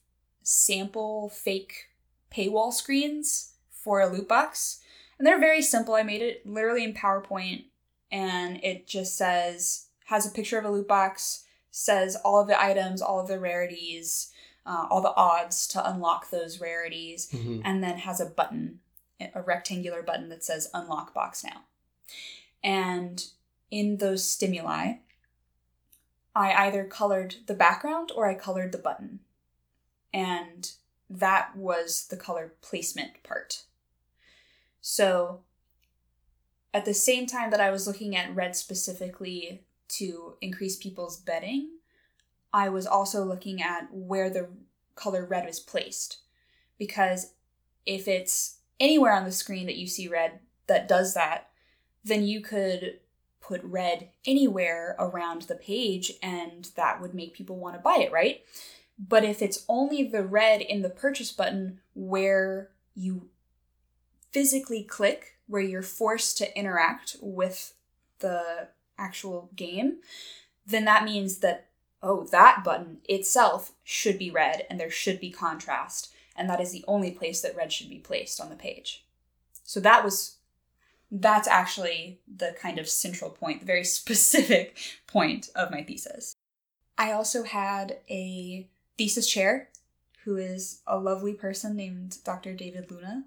sample 0.42 1.28
fake 1.28 1.88
paywall 2.32 2.73
screens 2.73 3.54
for 3.70 4.00
a 4.00 4.06
loot 4.06 4.28
box. 4.28 4.80
And 5.18 5.26
they're 5.26 5.40
very 5.40 5.62
simple. 5.62 5.94
I 5.94 6.02
made 6.02 6.23
it 6.23 6.46
literally 6.46 6.85
in 6.85 6.94
PowerPoint 6.94 7.64
and 8.11 8.62
it 8.62 8.87
just 8.87 9.16
says, 9.16 9.87
has 10.06 10.26
a 10.26 10.30
picture 10.30 10.58
of 10.58 10.64
a 10.64 10.70
loot 10.70 10.87
box, 10.87 11.44
says 11.70 12.16
all 12.25 12.40
of 12.40 12.46
the 12.46 12.61
items, 12.61 13.02
all 13.02 13.20
of 13.20 13.28
the 13.28 13.40
rarities, 13.40 14.30
uh, 14.64 14.87
all 14.90 15.00
the 15.00 15.14
odds 15.14 15.66
to 15.68 15.90
unlock 15.90 16.30
those 16.30 16.61
rarities, 16.61 17.28
mm-hmm. 17.30 17.61
and 17.64 17.82
then 17.82 17.99
has 17.99 18.20
a 18.20 18.26
button, 18.26 18.80
a 19.35 19.42
rectangular 19.42 20.02
button 20.02 20.28
that 20.28 20.44
says 20.44 20.70
unlock 20.75 21.14
box 21.14 21.44
now. 21.44 21.62
And 22.62 23.25
in 23.70 23.99
those 23.99 24.25
stimuli, 24.25 24.94
I 26.37 26.66
either 26.66 26.85
colored 26.85 27.37
the 27.47 27.55
background 27.55 28.12
or 28.14 28.28
I 28.28 28.35
colored 28.35 28.71
the 28.71 28.78
button. 28.78 29.21
And 30.12 30.71
that 31.09 31.57
was 31.57 32.09
the 32.09 32.16
color 32.19 32.52
placement 32.61 33.23
part. 33.23 33.62
So 34.83 35.40
at 36.75 36.85
the 36.85 36.93
same 36.93 37.26
time 37.26 37.50
that 37.52 37.61
I 37.61 37.71
was 37.71 37.87
looking 37.87 38.14
at 38.14 38.35
red 38.35 38.55
specifically 38.55 39.64
to 39.88 40.35
increase 40.43 40.76
people's 40.76 41.16
betting, 41.16 41.71
I 42.52 42.69
was 42.69 42.87
also 42.87 43.25
looking 43.25 43.62
at 43.62 43.88
where 43.90 44.28
the 44.28 44.50
color 44.95 45.25
red 45.25 45.47
was 45.47 45.59
placed. 45.59 46.19
Because 46.76 47.33
if 47.87 48.07
it's 48.07 48.59
anywhere 48.78 49.14
on 49.14 49.25
the 49.25 49.33
screen 49.33 49.64
that 49.66 49.76
you 49.76 49.87
see 49.87 50.07
red 50.07 50.40
that 50.66 50.87
does 50.87 51.14
that, 51.14 51.49
then 52.05 52.26
you 52.26 52.43
could 52.43 53.00
put 53.47 53.62
red 53.62 54.09
anywhere 54.25 54.97
around 54.99 55.43
the 55.43 55.55
page 55.55 56.12
and 56.23 56.71
that 56.76 57.00
would 57.00 57.15
make 57.15 57.35
people 57.35 57.57
want 57.57 57.75
to 57.75 57.81
buy 57.81 57.97
it, 58.00 58.12
right? 58.12 58.43
But 58.99 59.25
if 59.25 59.43
it's 59.43 59.65
only 59.69 60.03
the 60.03 60.25
red 60.25 60.61
in 60.61 60.83
the 60.83 60.91
purchase 60.91 61.31
button 61.31 61.81
where 61.95 62.71
you 62.95 63.29
physically 64.33 64.83
click, 64.83 65.38
where 65.47 65.62
you're 65.62 65.83
forced 65.83 66.38
to 66.38 66.59
interact 66.59 67.17
with 67.21 67.75
the 68.19 68.69
actual 68.99 69.50
game, 69.55 69.99
then 70.67 70.85
that 70.87 71.05
means 71.05 71.38
that, 71.38 71.69
oh, 72.03 72.25
that 72.33 72.65
button 72.65 72.99
itself 73.05 73.73
should 73.85 74.19
be 74.19 74.31
red 74.31 74.67
and 74.69 74.81
there 74.81 74.91
should 74.91 75.21
be 75.21 75.31
contrast. 75.31 76.12
And 76.35 76.50
that 76.50 76.61
is 76.61 76.73
the 76.73 76.85
only 76.88 77.11
place 77.11 77.43
that 77.43 77.57
red 77.57 77.73
should 77.73 77.88
be 77.88 77.99
placed 77.99 78.41
on 78.41 78.50
the 78.50 78.57
page. 78.57 79.05
So 79.62 79.79
that 79.81 80.03
was 80.03 80.36
that's 81.10 81.48
actually 81.48 82.20
the 82.26 82.54
kind 82.60 82.78
of 82.78 82.88
central 82.88 83.30
point, 83.30 83.60
the 83.60 83.66
very 83.66 83.84
specific 84.00 84.76
point 85.06 85.50
of 85.54 85.70
my 85.70 85.82
thesis. 85.82 86.36
I 86.98 87.12
also 87.12 87.42
had 87.42 87.98
a 88.08 88.68
thesis 88.96 89.28
chair 89.28 89.68
who 90.25 90.36
is 90.36 90.80
a 90.86 90.98
lovely 90.98 91.34
person 91.34 91.76
named 91.76 92.18
Dr. 92.25 92.54
David 92.54 92.90
Luna, 92.90 93.25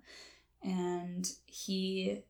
and 0.62 1.32
he 1.46 2.24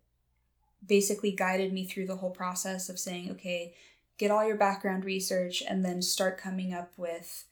basically 0.86 1.32
guided 1.32 1.74
me 1.74 1.86
through 1.86 2.08
the 2.08 2.18
whole 2.18 2.30
process 2.30 2.90
of 2.90 3.00
saying, 3.00 3.32
okay, 3.32 3.74
get 4.18 4.32
all 4.32 4.46
your 4.46 4.56
background 4.56 5.06
research 5.06 5.64
and 5.68 5.84
then 5.84 6.02
start 6.02 6.38
coming 6.38 6.74
up 6.74 6.92
with 6.98 7.46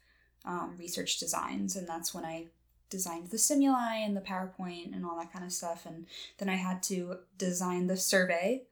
um, 0.45 0.75
research 0.77 1.19
designs. 1.19 1.75
And 1.75 1.87
that's 1.87 2.13
when 2.13 2.25
I 2.25 2.47
designed 2.89 3.29
the 3.29 3.37
simuli 3.37 4.05
and 4.05 4.15
the 4.15 4.21
PowerPoint 4.21 4.93
and 4.93 5.05
all 5.05 5.17
that 5.17 5.31
kind 5.31 5.45
of 5.45 5.51
stuff. 5.51 5.85
And 5.85 6.05
then 6.37 6.49
I 6.49 6.55
had 6.55 6.81
to 6.83 7.19
design 7.37 7.87
the 7.87 7.97
survey 7.97 8.63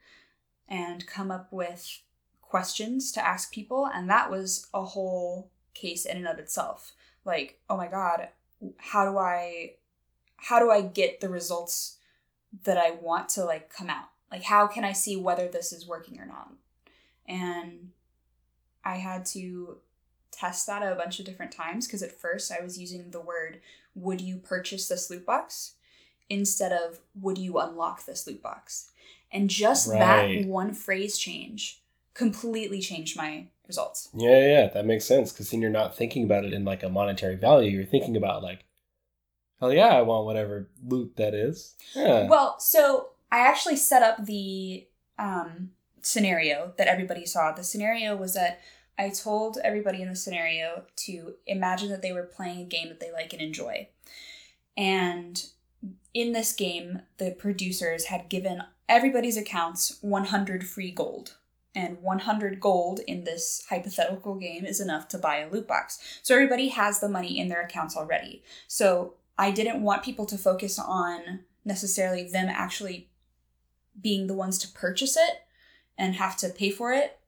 and 0.67 1.05
come 1.05 1.31
up 1.31 1.51
with 1.51 1.99
questions 2.41 3.11
to 3.13 3.25
ask 3.25 3.51
people. 3.51 3.89
And 3.93 4.09
that 4.09 4.31
was 4.31 4.67
a 4.73 4.83
whole 4.83 5.49
case 5.73 6.05
in 6.05 6.17
and 6.17 6.27
of 6.27 6.39
itself. 6.39 6.93
Like, 7.25 7.59
oh 7.69 7.77
my 7.77 7.87
God, 7.87 8.29
how 8.77 9.09
do 9.09 9.17
I 9.17 9.73
how 10.37 10.59
do 10.59 10.69
I 10.69 10.81
get 10.81 11.21
the 11.21 11.29
results 11.29 11.97
that 12.63 12.77
I 12.77 12.91
want 12.91 13.29
to 13.29 13.45
like 13.45 13.73
come 13.73 13.89
out? 13.89 14.09
Like 14.31 14.43
how 14.43 14.67
can 14.67 14.83
I 14.83 14.93
see 14.93 15.17
whether 15.17 15.47
this 15.47 15.73
is 15.73 15.87
working 15.87 16.19
or 16.19 16.25
not? 16.25 16.51
And 17.27 17.89
I 18.83 18.97
had 18.97 19.25
to 19.27 19.77
test 20.31 20.67
that 20.67 20.83
a 20.83 20.95
bunch 20.95 21.19
of 21.19 21.25
different 21.25 21.51
times 21.51 21.87
because 21.87 22.03
at 22.03 22.19
first 22.19 22.51
I 22.51 22.63
was 22.63 22.77
using 22.77 23.09
the 23.11 23.21
word 23.21 23.61
would 23.95 24.21
you 24.21 24.37
purchase 24.37 24.87
this 24.87 25.09
loot 25.09 25.25
box 25.25 25.73
instead 26.29 26.71
of 26.71 26.99
would 27.19 27.37
you 27.37 27.57
unlock 27.57 28.05
this 28.05 28.27
loot 28.27 28.41
box 28.41 28.91
and 29.31 29.49
just 29.49 29.89
right. 29.89 29.99
that 29.99 30.47
one 30.47 30.73
phrase 30.73 31.17
change 31.17 31.81
completely 32.13 32.79
changed 32.79 33.17
my 33.17 33.45
results 33.67 34.09
yeah 34.13 34.39
yeah 34.39 34.67
that 34.67 34.85
makes 34.85 35.05
sense 35.05 35.31
because 35.31 35.49
then 35.49 35.61
you're 35.61 35.69
not 35.69 35.95
thinking 35.95 36.23
about 36.23 36.45
it 36.45 36.53
in 36.53 36.63
like 36.63 36.83
a 36.83 36.89
monetary 36.89 37.35
value 37.35 37.71
you're 37.71 37.85
thinking 37.85 38.15
about 38.15 38.43
like 38.43 38.65
oh 39.61 39.69
yeah 39.69 39.87
i 39.87 40.01
want 40.01 40.25
whatever 40.25 40.69
loot 40.85 41.15
that 41.15 41.33
is 41.33 41.75
yeah. 41.95 42.27
well 42.27 42.59
so 42.59 43.09
i 43.31 43.39
actually 43.39 43.75
set 43.75 44.03
up 44.03 44.25
the 44.25 44.85
um, 45.17 45.71
scenario 46.01 46.73
that 46.77 46.87
everybody 46.87 47.25
saw 47.25 47.51
the 47.51 47.63
scenario 47.63 48.15
was 48.15 48.33
that 48.33 48.59
I 48.97 49.09
told 49.09 49.57
everybody 49.63 50.01
in 50.01 50.09
the 50.09 50.15
scenario 50.15 50.83
to 50.97 51.35
imagine 51.45 51.89
that 51.89 52.01
they 52.01 52.11
were 52.11 52.23
playing 52.23 52.61
a 52.61 52.65
game 52.65 52.89
that 52.89 52.99
they 52.99 53.11
like 53.11 53.33
and 53.33 53.41
enjoy. 53.41 53.89
And 54.77 55.43
in 56.13 56.31
this 56.31 56.53
game, 56.53 57.01
the 57.17 57.31
producers 57.31 58.05
had 58.05 58.29
given 58.29 58.63
everybody's 58.87 59.37
accounts 59.37 59.97
100 60.01 60.65
free 60.65 60.91
gold. 60.91 61.35
And 61.77 62.01
100 62.01 62.61
gold 62.61 63.01
in 63.05 63.25
this 63.25 63.65
hypothetical 63.69 64.35
game 64.35 64.65
is 64.65 64.79
enough 64.79 65.09
to 65.09 65.17
buy 65.17 65.39
a 65.39 65.49
loot 65.49 65.67
box. 65.67 65.99
So 66.23 66.33
everybody 66.33 66.69
has 66.69 67.01
the 67.01 67.09
money 67.09 67.37
in 67.37 67.49
their 67.49 67.61
accounts 67.61 67.97
already. 67.97 68.43
So 68.65 69.15
I 69.37 69.51
didn't 69.51 69.81
want 69.81 70.01
people 70.01 70.25
to 70.27 70.37
focus 70.37 70.79
on 70.79 71.41
necessarily 71.65 72.29
them 72.29 72.47
actually 72.47 73.09
being 73.99 74.27
the 74.27 74.33
ones 74.33 74.57
to 74.59 74.69
purchase 74.69 75.17
it 75.17 75.43
and 75.97 76.15
have 76.15 76.37
to 76.37 76.49
pay 76.49 76.69
for 76.69 76.93
it 76.93 77.19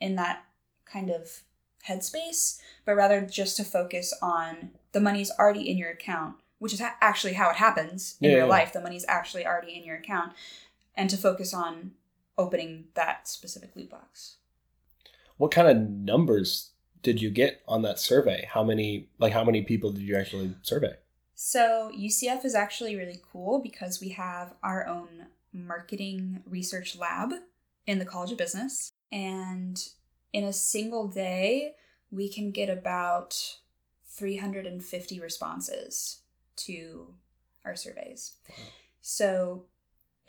in 0.00 0.16
that 0.16 0.44
kind 0.92 1.10
of 1.10 1.42
headspace, 1.88 2.60
but 2.84 2.94
rather 2.96 3.20
just 3.20 3.56
to 3.56 3.64
focus 3.64 4.14
on 4.22 4.70
the 4.92 5.00
money's 5.00 5.30
already 5.38 5.68
in 5.70 5.76
your 5.78 5.90
account, 5.90 6.36
which 6.58 6.72
is 6.72 6.80
ha- 6.80 6.96
actually 7.00 7.32
how 7.32 7.50
it 7.50 7.56
happens 7.56 8.16
in 8.20 8.30
Yeah, 8.30 8.36
real 8.36 8.46
yeah. 8.46 8.50
life. 8.52 8.72
The 8.72 8.80
money's 8.80 9.04
actually 9.08 9.46
already 9.46 9.74
in 9.76 9.84
your 9.84 9.96
account, 9.96 10.32
and 10.94 11.10
to 11.10 11.16
focus 11.16 11.52
on 11.52 11.92
opening 12.38 12.84
that 12.94 13.28
specific 13.28 13.74
loot 13.74 13.90
box. 13.90 14.36
What 15.36 15.50
kind 15.50 15.68
of 15.68 15.76
numbers 15.78 16.70
did 17.02 17.20
you 17.20 17.30
get 17.30 17.62
on 17.66 17.82
that 17.82 17.98
survey? 17.98 18.48
How 18.48 18.62
many 18.62 19.08
like 19.18 19.32
how 19.32 19.44
many 19.44 19.62
people 19.62 19.90
did 19.90 20.02
you 20.02 20.16
actually 20.16 20.54
survey? 20.62 20.94
So, 21.34 21.90
UCF 21.98 22.44
is 22.44 22.54
actually 22.54 22.94
really 22.94 23.20
cool 23.32 23.58
because 23.58 24.00
we 24.00 24.10
have 24.10 24.54
our 24.62 24.86
own 24.86 25.26
marketing 25.52 26.42
research 26.46 26.96
lab 26.96 27.32
in 27.86 27.98
the 27.98 28.04
College 28.04 28.30
of 28.30 28.38
Business. 28.38 28.92
And 29.10 29.82
in 30.32 30.44
a 30.44 30.52
single 30.52 31.08
day, 31.08 31.74
we 32.10 32.28
can 32.28 32.50
get 32.50 32.68
about 32.68 33.56
350 34.06 35.20
responses 35.20 36.20
to 36.56 37.14
our 37.64 37.76
surveys. 37.76 38.34
So, 39.00 39.64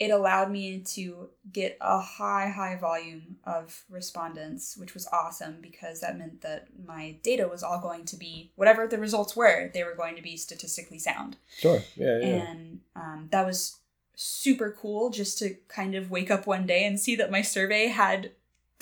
it 0.00 0.10
allowed 0.10 0.50
me 0.50 0.80
to 0.80 1.30
get 1.52 1.78
a 1.80 2.00
high, 2.00 2.48
high 2.48 2.76
volume 2.76 3.36
of 3.44 3.84
respondents, 3.88 4.76
which 4.76 4.92
was 4.92 5.06
awesome 5.12 5.58
because 5.62 6.00
that 6.00 6.18
meant 6.18 6.40
that 6.40 6.66
my 6.84 7.16
data 7.22 7.46
was 7.46 7.62
all 7.62 7.80
going 7.80 8.04
to 8.06 8.16
be 8.16 8.50
whatever 8.56 8.88
the 8.88 8.98
results 8.98 9.36
were, 9.36 9.70
they 9.72 9.84
were 9.84 9.94
going 9.94 10.16
to 10.16 10.22
be 10.22 10.36
statistically 10.36 10.98
sound. 10.98 11.36
Sure. 11.58 11.80
Yeah, 11.96 12.18
yeah. 12.18 12.26
And 12.26 12.80
um, 12.96 13.28
that 13.30 13.46
was 13.46 13.76
super 14.16 14.76
cool 14.78 15.10
just 15.10 15.38
to 15.38 15.56
kind 15.68 15.94
of 15.94 16.10
wake 16.10 16.30
up 16.30 16.46
one 16.46 16.66
day 16.66 16.84
and 16.84 16.98
see 16.98 17.14
that 17.16 17.30
my 17.30 17.42
survey 17.42 17.86
had 17.86 18.32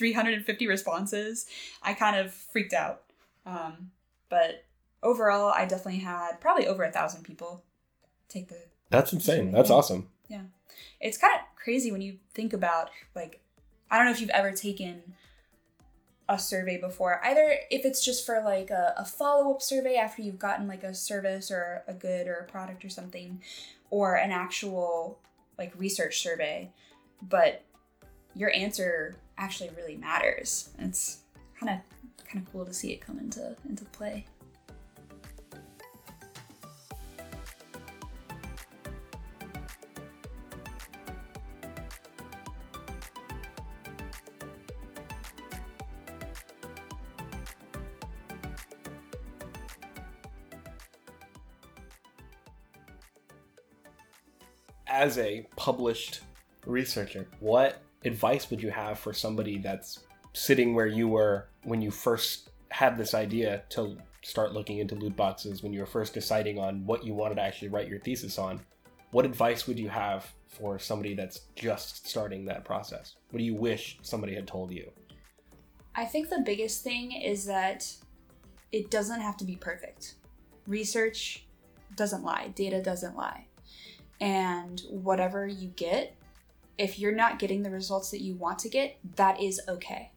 350 0.03 0.67
responses. 0.67 1.47
I 1.81 1.95
kind 1.95 2.17
of 2.17 2.35
freaked 2.35 2.73
out. 2.73 3.03
Um, 3.47 3.93
but 4.29 4.65
overall, 5.01 5.53
I 5.55 5.65
definitely 5.65 6.01
had 6.01 6.41
probably 6.41 6.67
over 6.67 6.83
a 6.83 6.91
thousand 6.91 7.23
people 7.23 7.63
take 8.29 8.49
the 8.49 8.59
That's 8.91 9.13
insane. 9.13 9.53
That's 9.53 9.71
awesome. 9.71 10.09
Yeah. 10.29 10.43
it's 11.01 11.19
kind 11.19 11.35
of 11.35 11.41
crazy 11.63 11.93
when 11.93 12.01
you 12.01 12.17
think 12.33 12.53
about 12.55 12.89
like 13.15 13.41
i 13.91 13.97
don't 13.97 14.07
know 14.07 14.13
if 14.13 14.21
you've 14.21 14.31
ever 14.31 14.51
taken 14.51 15.03
a 16.29 16.39
survey 16.39 16.81
before 16.81 17.21
either 17.25 17.57
if 17.71 17.85
it's 17.85 18.03
just 18.03 18.25
for 18.25 18.41
like 18.43 18.71
a, 18.71 18.95
a 18.97 19.05
follow-up 19.05 19.61
survey 19.61 19.97
after 19.97 20.23
you've 20.23 20.39
gotten 20.39 20.67
like 20.67 20.83
a 20.83 20.95
service 20.95 21.51
or 21.51 21.83
a 21.87 21.93
good 21.93 22.27
or 22.27 22.37
a 22.37 22.51
product 22.51 22.83
or 22.85 22.89
something 22.89 23.43
or 23.91 24.15
an 24.15 24.31
actual 24.33 25.19
like 25.59 25.73
research 25.77 26.23
survey 26.23 26.73
but 27.21 27.63
your 28.35 28.51
answer 28.55 29.17
actually 29.43 29.71
really 29.77 29.97
matters. 29.97 30.71
It's 30.79 31.23
kind 31.59 31.73
of 31.73 32.25
kind 32.25 32.47
of 32.47 32.53
cool 32.53 32.65
to 32.65 32.73
see 32.73 32.93
it 32.93 33.01
come 33.01 33.19
into 33.19 33.57
into 33.69 33.85
play. 33.87 34.25
As 54.87 55.19
a 55.19 55.49
published 55.57 56.21
researcher, 56.65 57.27
what 57.41 57.83
advice 58.05 58.51
would 58.51 58.63
you 58.63 58.71
have 58.71 58.99
for 58.99 59.13
somebody 59.13 59.59
that's 59.59 60.01
sitting 60.33 60.75
where 60.75 60.87
you 60.87 61.09
were 61.09 61.49
when 61.65 61.81
you 61.81 61.91
first 61.91 62.51
had 62.71 62.97
this 62.97 63.15
idea 63.15 63.63
to 63.69 63.97
start 64.23 64.53
looking 64.53 64.79
into 64.79 64.95
loot 64.95 65.17
boxes, 65.17 65.63
when 65.63 65.73
you 65.73 65.81
were 65.81 65.87
first 65.87 66.15
deciding 66.15 66.59
on 66.59 66.87
what 66.87 67.05
you 67.05 67.13
wanted 67.13 67.35
to 67.37 67.43
actually 67.43 67.69
write 67.69 67.89
your 67.89 68.01
thesis 68.01 68.39
on? 68.39 68.61
What 69.11 69.27
advice 69.27 69.67
would 69.67 69.79
you 69.79 69.89
have 69.89 70.33
for 70.49 70.79
somebody 70.79 71.15
that's 71.15 71.43
just 71.55 72.09
starting 72.09 72.47
that 72.47 72.65
process? 72.65 73.17
What 73.31 73.39
do 73.39 73.45
you 73.45 73.55
wish 73.55 73.99
somebody 74.03 74.35
had 74.35 74.47
told 74.47 74.73
you? 74.73 74.91
I 75.95 76.07
think 76.07 76.31
the 76.31 76.43
biggest 76.45 76.83
thing 76.83 77.13
is 77.13 77.45
that 77.47 77.93
it 78.71 78.91
doesn't 78.91 79.21
have 79.21 79.37
to 79.39 79.45
be 79.45 79.57
perfect. 79.57 80.15
Research 80.67 81.45
doesn't 81.97 82.25
lie, 82.25 82.53
data 82.55 82.81
doesn't 82.81 83.17
lie. 83.17 83.47
And 84.21 84.81
whatever 84.89 85.47
you 85.47 85.69
get, 85.69 86.17
if 86.79 86.99
you're 86.99 87.15
not 87.15 87.39
getting 87.39 87.63
the 87.63 87.71
results 87.71 88.11
that 88.11 88.23
you 88.23 88.35
want 88.35 88.59
to 88.61 88.69
get, 88.69 88.99
that 89.17 89.41
is 89.41 89.61
okay. 89.69 90.13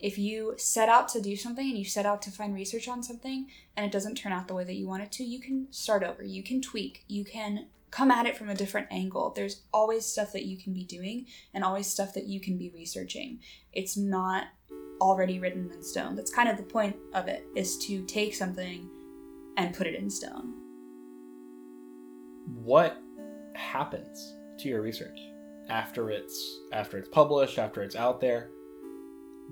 If 0.00 0.16
you 0.16 0.54
set 0.56 0.88
out 0.88 1.08
to 1.08 1.20
do 1.20 1.34
something 1.34 1.68
and 1.68 1.78
you 1.78 1.84
set 1.84 2.06
out 2.06 2.22
to 2.22 2.30
find 2.30 2.54
research 2.54 2.86
on 2.88 3.02
something 3.02 3.48
and 3.76 3.84
it 3.84 3.90
doesn't 3.90 4.14
turn 4.14 4.32
out 4.32 4.46
the 4.46 4.54
way 4.54 4.64
that 4.64 4.76
you 4.76 4.86
want 4.86 5.02
it 5.02 5.10
to, 5.12 5.24
you 5.24 5.40
can 5.40 5.66
start 5.72 6.04
over. 6.04 6.22
You 6.22 6.42
can 6.42 6.60
tweak. 6.60 7.04
You 7.08 7.24
can 7.24 7.66
come 7.90 8.10
at 8.10 8.26
it 8.26 8.36
from 8.36 8.48
a 8.48 8.54
different 8.54 8.86
angle. 8.90 9.32
There's 9.34 9.62
always 9.72 10.06
stuff 10.06 10.32
that 10.34 10.44
you 10.44 10.56
can 10.56 10.72
be 10.72 10.84
doing 10.84 11.26
and 11.52 11.64
always 11.64 11.88
stuff 11.88 12.14
that 12.14 12.26
you 12.26 12.38
can 12.38 12.56
be 12.56 12.70
researching. 12.70 13.40
It's 13.72 13.96
not 13.96 14.44
already 15.00 15.40
written 15.40 15.70
in 15.72 15.82
stone. 15.82 16.14
That's 16.14 16.30
kind 16.30 16.48
of 16.48 16.56
the 16.56 16.62
point 16.62 16.96
of 17.14 17.28
it 17.28 17.44
is 17.56 17.76
to 17.86 18.04
take 18.04 18.34
something 18.34 18.88
and 19.56 19.74
put 19.74 19.86
it 19.86 19.94
in 19.94 20.10
stone. 20.10 20.54
What 22.62 23.02
happens 23.54 24.36
to 24.58 24.68
your 24.68 24.82
research 24.82 25.18
after 25.68 26.10
it's 26.10 26.60
after 26.72 26.98
it's 26.98 27.08
published, 27.08 27.58
after 27.58 27.82
it's 27.82 27.96
out 27.96 28.20
there? 28.20 28.50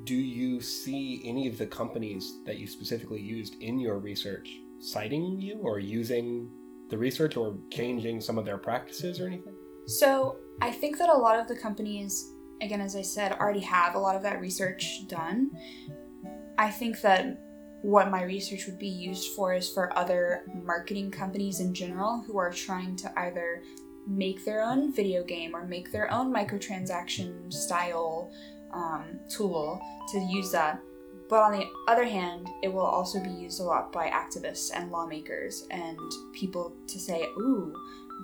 Do 0.05 0.15
you 0.15 0.61
see 0.61 1.23
any 1.25 1.49
of 1.49 1.59
the 1.59 1.67
companies 1.67 2.41
that 2.45 2.59
you 2.59 2.67
specifically 2.67 3.21
used 3.21 3.57
in 3.63 3.79
your 3.79 3.99
research 3.99 4.61
citing 4.79 5.41
you 5.41 5.59
or 5.63 5.79
using 5.79 6.51
the 6.91 6.99
research 6.99 7.37
or 7.37 7.57
changing 7.71 8.21
some 8.21 8.37
of 8.39 8.45
their 8.45 8.59
practices 8.59 9.21
or 9.21 9.27
anything? 9.27 9.55
So, 9.87 10.37
I 10.61 10.71
think 10.71 10.99
that 10.99 11.09
a 11.09 11.15
lot 11.15 11.39
of 11.39 11.49
the 11.49 11.57
companies 11.57 12.33
again 12.61 12.81
as 12.81 12.97
I 12.97 13.03
said 13.03 13.33
already 13.33 13.61
have 13.61 13.95
a 13.95 13.99
lot 13.99 14.17
of 14.17 14.23
that 14.23 14.41
research 14.41 15.07
done. 15.09 15.51
I 16.59 16.71
think 16.71 17.01
that 17.03 17.39
what 17.83 18.11
my 18.11 18.23
research 18.23 18.67
would 18.67 18.79
be 18.79 18.89
used 18.89 19.35
for 19.35 19.53
is 19.53 19.69
for 19.69 19.97
other 19.97 20.43
marketing 20.65 21.11
companies 21.11 21.61
in 21.61 21.75
general 21.75 22.23
who 22.27 22.39
are 22.39 22.51
trying 22.51 22.97
to 22.97 23.21
either 23.21 23.63
make 24.07 24.45
their 24.45 24.63
own 24.63 24.93
video 24.93 25.25
game 25.25 25.55
or 25.55 25.67
make 25.67 25.91
their 25.91 26.13
own 26.13 26.33
microtransaction 26.33 27.53
style 27.53 28.31
um, 28.73 29.19
tool 29.29 29.81
to 30.13 30.19
use 30.19 30.53
that. 30.53 30.81
But 31.29 31.43
on 31.43 31.53
the 31.53 31.67
other 31.89 32.05
hand, 32.05 32.49
it 32.63 32.73
will 32.73 32.87
also 32.87 33.21
be 33.23 33.31
used 33.31 33.61
a 33.61 33.65
lot 33.65 33.93
by 33.93 34.09
activists 34.09 34.71
and 34.73 34.93
lawmakers 34.93 35.67
and 35.71 35.99
people 36.33 36.73
to 36.87 37.01
say, 37.01 37.23
ooh, 37.39 37.75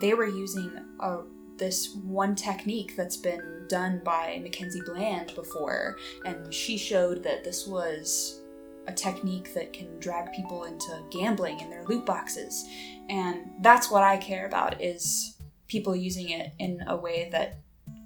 they 0.00 0.14
were 0.14 0.28
using 0.28 0.70
a, 1.00 1.18
this 1.56 1.96
one 2.04 2.36
technique 2.36 2.94
that's 2.96 3.16
been 3.16 3.66
done 3.68 4.00
by 4.04 4.38
Mackenzie 4.42 4.82
Bland 4.86 5.34
before, 5.34 5.96
and 6.24 6.52
she 6.52 6.78
showed 6.78 7.22
that 7.24 7.42
this 7.42 7.66
was 7.66 8.42
a 8.86 8.92
technique 8.92 9.52
that 9.54 9.72
can 9.72 9.98
drag 9.98 10.32
people 10.32 10.64
into 10.64 11.02
gambling 11.10 11.58
in 11.60 11.70
their 11.70 11.84
loot 11.84 12.04
boxes. 12.04 12.64
And 13.08 13.50
that's 13.60 13.90
what 13.90 14.02
I 14.02 14.16
care 14.16 14.46
about 14.46 14.80
is 14.82 15.36
people 15.72 15.96
using 15.96 16.28
it 16.28 16.52
in 16.58 16.84
a 16.86 16.94
way 16.94 17.30
that 17.32 17.60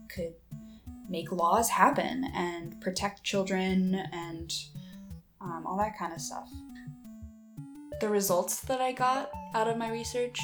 could 0.09 0.35
make 1.09 1.33
laws 1.33 1.69
happen 1.69 2.25
and 2.33 2.81
protect 2.81 3.25
children 3.25 3.97
and 4.13 4.55
um, 5.41 5.65
all 5.67 5.77
that 5.77 5.99
kind 5.99 6.13
of 6.13 6.21
stuff. 6.21 6.49
The 8.01 8.09
results 8.09 8.61
that 8.63 8.81
I 8.81 8.93
got 8.93 9.31
out 9.53 9.67
of 9.67 9.77
my 9.77 9.91
research, 9.91 10.41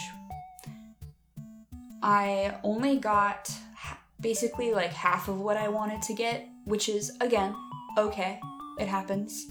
I 2.03 2.57
only 2.65 2.99
got 2.99 3.51
basically 4.21 4.73
like 4.73 4.93
half 4.93 5.29
of 5.29 5.39
what 5.39 5.57
I 5.57 5.69
wanted 5.69 6.03
to 6.03 6.15
get, 6.15 6.49
which 6.65 6.89
is, 6.89 7.17
again, 7.21 7.55
okay, 7.97 8.41
it 8.81 8.89
happens. 8.89 9.47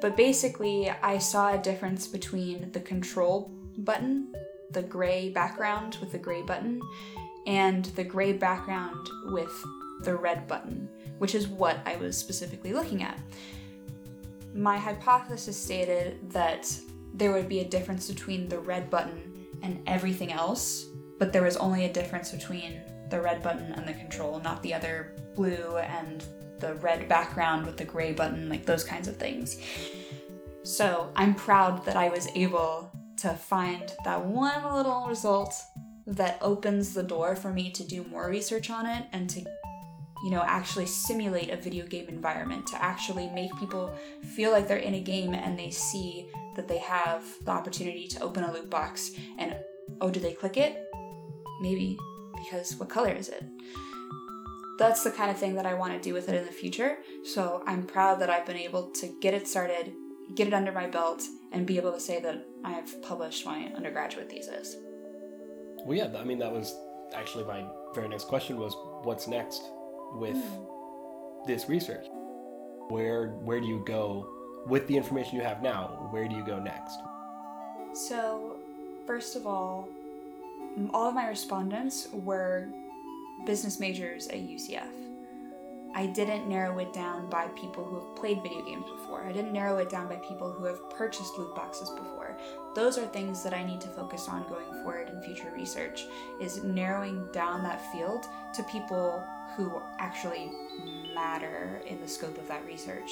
But 0.00 0.16
basically, 0.16 0.90
I 1.02 1.18
saw 1.18 1.54
a 1.54 1.58
difference 1.58 2.08
between 2.08 2.72
the 2.72 2.80
control 2.80 3.52
button, 3.78 4.32
the 4.70 4.82
gray 4.82 5.30
background 5.30 5.96
with 6.00 6.12
the 6.12 6.18
gray 6.18 6.42
button, 6.42 6.80
and 7.46 7.84
the 7.86 8.04
gray 8.04 8.32
background 8.32 9.08
with 9.26 9.52
the 10.02 10.14
red 10.14 10.46
button, 10.46 10.88
which 11.18 11.34
is 11.34 11.48
what 11.48 11.78
I 11.86 11.96
was 11.96 12.16
specifically 12.16 12.72
looking 12.72 13.02
at. 13.02 13.18
My 14.54 14.78
hypothesis 14.78 15.56
stated 15.56 16.30
that 16.30 16.72
there 17.12 17.32
would 17.32 17.48
be 17.48 17.60
a 17.60 17.64
difference 17.64 18.08
between 18.08 18.48
the 18.48 18.58
red 18.58 18.90
button 18.90 19.46
and 19.62 19.82
everything 19.86 20.32
else, 20.32 20.86
but 21.18 21.32
there 21.32 21.42
was 21.42 21.56
only 21.56 21.84
a 21.84 21.92
difference 21.92 22.30
between 22.30 22.80
the 23.10 23.20
red 23.20 23.42
button 23.42 23.72
and 23.72 23.86
the 23.86 23.94
control, 23.94 24.40
not 24.40 24.62
the 24.62 24.74
other 24.74 25.14
blue 25.34 25.76
and 25.78 26.24
the 26.60 26.74
red 26.76 27.08
background 27.08 27.66
with 27.66 27.76
the 27.76 27.84
gray 27.84 28.12
button, 28.12 28.48
like 28.48 28.64
those 28.64 28.84
kinds 28.84 29.08
of 29.08 29.16
things. 29.16 29.60
So 30.62 31.10
I'm 31.14 31.34
proud 31.34 31.84
that 31.84 31.96
I 31.96 32.08
was 32.08 32.28
able 32.34 32.90
to 33.18 33.30
find 33.30 33.92
that 34.04 34.24
one 34.24 34.74
little 34.74 35.06
result 35.08 35.54
that 36.06 36.38
opens 36.40 36.94
the 36.94 37.02
door 37.02 37.34
for 37.34 37.52
me 37.52 37.70
to 37.70 37.84
do 37.84 38.04
more 38.04 38.28
research 38.28 38.70
on 38.70 38.86
it 38.86 39.06
and 39.12 39.30
to 39.30 39.40
you 40.24 40.30
know 40.30 40.42
actually 40.42 40.86
simulate 40.86 41.50
a 41.50 41.56
video 41.56 41.86
game 41.86 42.08
environment 42.08 42.66
to 42.66 42.82
actually 42.82 43.28
make 43.28 43.54
people 43.58 43.94
feel 44.34 44.50
like 44.50 44.68
they're 44.68 44.76
in 44.78 44.94
a 44.94 45.00
game 45.00 45.34
and 45.34 45.58
they 45.58 45.70
see 45.70 46.28
that 46.56 46.68
they 46.68 46.78
have 46.78 47.24
the 47.44 47.50
opportunity 47.50 48.06
to 48.06 48.20
open 48.20 48.44
a 48.44 48.52
loot 48.52 48.68
box 48.68 49.12
and 49.38 49.56
oh 50.00 50.10
do 50.10 50.20
they 50.20 50.32
click 50.32 50.56
it 50.56 50.86
maybe 51.60 51.96
because 52.36 52.76
what 52.76 52.88
color 52.88 53.12
is 53.12 53.28
it 53.28 53.44
that's 54.76 55.04
the 55.04 55.10
kind 55.10 55.30
of 55.30 55.38
thing 55.38 55.54
that 55.54 55.66
I 55.66 55.74
want 55.74 55.92
to 55.92 56.00
do 56.00 56.12
with 56.14 56.28
it 56.28 56.34
in 56.34 56.46
the 56.46 56.52
future. 56.52 56.98
So 57.24 57.62
I'm 57.66 57.84
proud 57.84 58.20
that 58.20 58.30
I've 58.30 58.46
been 58.46 58.56
able 58.56 58.90
to 58.92 59.14
get 59.20 59.34
it 59.34 59.46
started, 59.46 59.92
get 60.34 60.48
it 60.48 60.54
under 60.54 60.72
my 60.72 60.86
belt, 60.86 61.22
and 61.54 61.66
be 61.66 61.76
able 61.78 61.92
to 61.92 62.00
say 62.00 62.20
that 62.20 62.44
I've 62.64 63.00
published 63.02 63.46
my 63.46 63.70
undergraduate 63.76 64.28
thesis. 64.28 64.76
Well, 65.84 65.96
yeah, 65.96 66.10
I 66.18 66.24
mean, 66.24 66.38
that 66.40 66.52
was 66.52 66.74
actually 67.14 67.44
my 67.44 67.64
very 67.94 68.08
next 68.08 68.24
question 68.24 68.58
was 68.58 68.74
what's 69.04 69.28
next 69.28 69.62
with 70.14 70.36
mm. 70.36 71.46
this 71.46 71.68
research? 71.68 72.06
Where, 72.88 73.28
where 73.28 73.60
do 73.60 73.66
you 73.66 73.82
go 73.86 74.28
with 74.66 74.86
the 74.88 74.96
information 74.96 75.36
you 75.36 75.42
have 75.42 75.62
now? 75.62 76.08
Where 76.10 76.26
do 76.26 76.34
you 76.34 76.44
go 76.44 76.58
next? 76.58 76.98
So, 77.94 78.56
first 79.06 79.36
of 79.36 79.46
all, 79.46 79.88
all 80.92 81.08
of 81.08 81.14
my 81.14 81.28
respondents 81.28 82.08
were 82.12 82.68
business 83.46 83.78
majors 83.78 84.26
at 84.28 84.36
UCF. 84.36 84.88
I 85.94 86.06
didn't 86.06 86.48
narrow 86.48 86.78
it 86.78 86.92
down 86.92 87.30
by 87.30 87.46
people 87.48 87.84
who 87.84 88.00
have 88.00 88.16
played 88.16 88.42
video 88.42 88.64
games 88.64 88.84
before. 88.90 89.24
I 89.24 89.32
didn't 89.32 89.52
narrow 89.52 89.78
it 89.78 89.88
down 89.88 90.08
by 90.08 90.16
people 90.16 90.50
who 90.50 90.64
have 90.64 90.90
purchased 90.90 91.38
loot 91.38 91.54
boxes 91.54 91.88
before. 91.90 92.36
Those 92.74 92.98
are 92.98 93.06
things 93.06 93.44
that 93.44 93.54
I 93.54 93.62
need 93.62 93.80
to 93.82 93.88
focus 93.88 94.28
on 94.28 94.48
going 94.48 94.72
forward 94.82 95.08
in 95.08 95.22
future 95.22 95.52
research 95.54 96.04
is 96.40 96.64
narrowing 96.64 97.28
down 97.32 97.62
that 97.62 97.92
field 97.92 98.26
to 98.54 98.64
people 98.64 99.22
who 99.56 99.80
actually 100.00 100.50
matter 101.14 101.80
in 101.86 102.00
the 102.00 102.08
scope 102.08 102.38
of 102.38 102.48
that 102.48 102.66
research. 102.66 103.10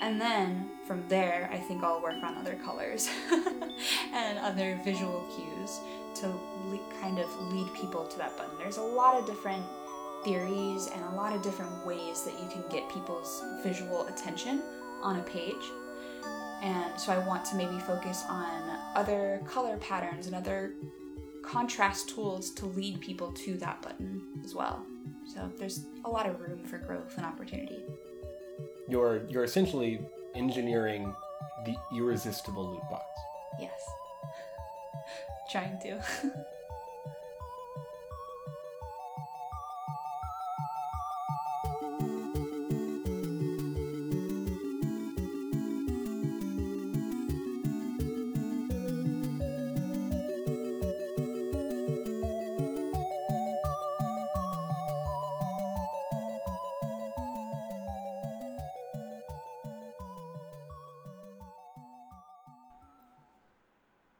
And 0.00 0.20
then 0.20 0.70
from 0.86 1.08
there, 1.08 1.48
I 1.52 1.58
think 1.58 1.82
I'll 1.82 2.02
work 2.02 2.22
on 2.22 2.36
other 2.36 2.54
colors 2.54 3.08
and 4.12 4.38
other 4.38 4.78
visual 4.84 5.26
cues 5.34 5.80
to 6.20 6.28
le- 6.28 7.00
kind 7.00 7.18
of 7.18 7.52
lead 7.52 7.72
people 7.74 8.06
to 8.06 8.18
that 8.18 8.36
button. 8.36 8.56
There's 8.58 8.76
a 8.76 8.82
lot 8.82 9.18
of 9.18 9.26
different 9.26 9.64
theories 10.24 10.88
and 10.92 11.02
a 11.04 11.16
lot 11.16 11.34
of 11.34 11.42
different 11.42 11.86
ways 11.86 12.22
that 12.22 12.34
you 12.42 12.48
can 12.50 12.64
get 12.70 12.88
people's 12.90 13.42
visual 13.62 14.06
attention 14.08 14.62
on 15.02 15.18
a 15.18 15.22
page. 15.22 15.54
And 16.62 16.98
so 16.98 17.12
I 17.12 17.18
want 17.18 17.44
to 17.46 17.56
maybe 17.56 17.78
focus 17.80 18.24
on 18.28 18.78
other 18.94 19.40
color 19.46 19.76
patterns 19.76 20.26
and 20.26 20.34
other 20.34 20.72
contrast 21.42 22.08
tools 22.08 22.50
to 22.52 22.66
lead 22.66 23.00
people 23.00 23.30
to 23.32 23.54
that 23.58 23.82
button 23.82 24.22
as 24.44 24.54
well. 24.54 24.84
So 25.32 25.50
there's 25.58 25.84
a 26.04 26.10
lot 26.10 26.26
of 26.26 26.40
room 26.40 26.64
for 26.64 26.78
growth 26.78 27.16
and 27.16 27.26
opportunity. 27.26 27.82
You're 28.88 29.22
you're 29.28 29.44
essentially 29.44 30.00
engineering 30.34 31.14
the 31.64 31.76
irresistible 31.94 32.70
loot 32.70 32.82
box. 32.90 33.04
Yes 33.60 33.80
trying 35.50 35.78
to. 35.80 36.00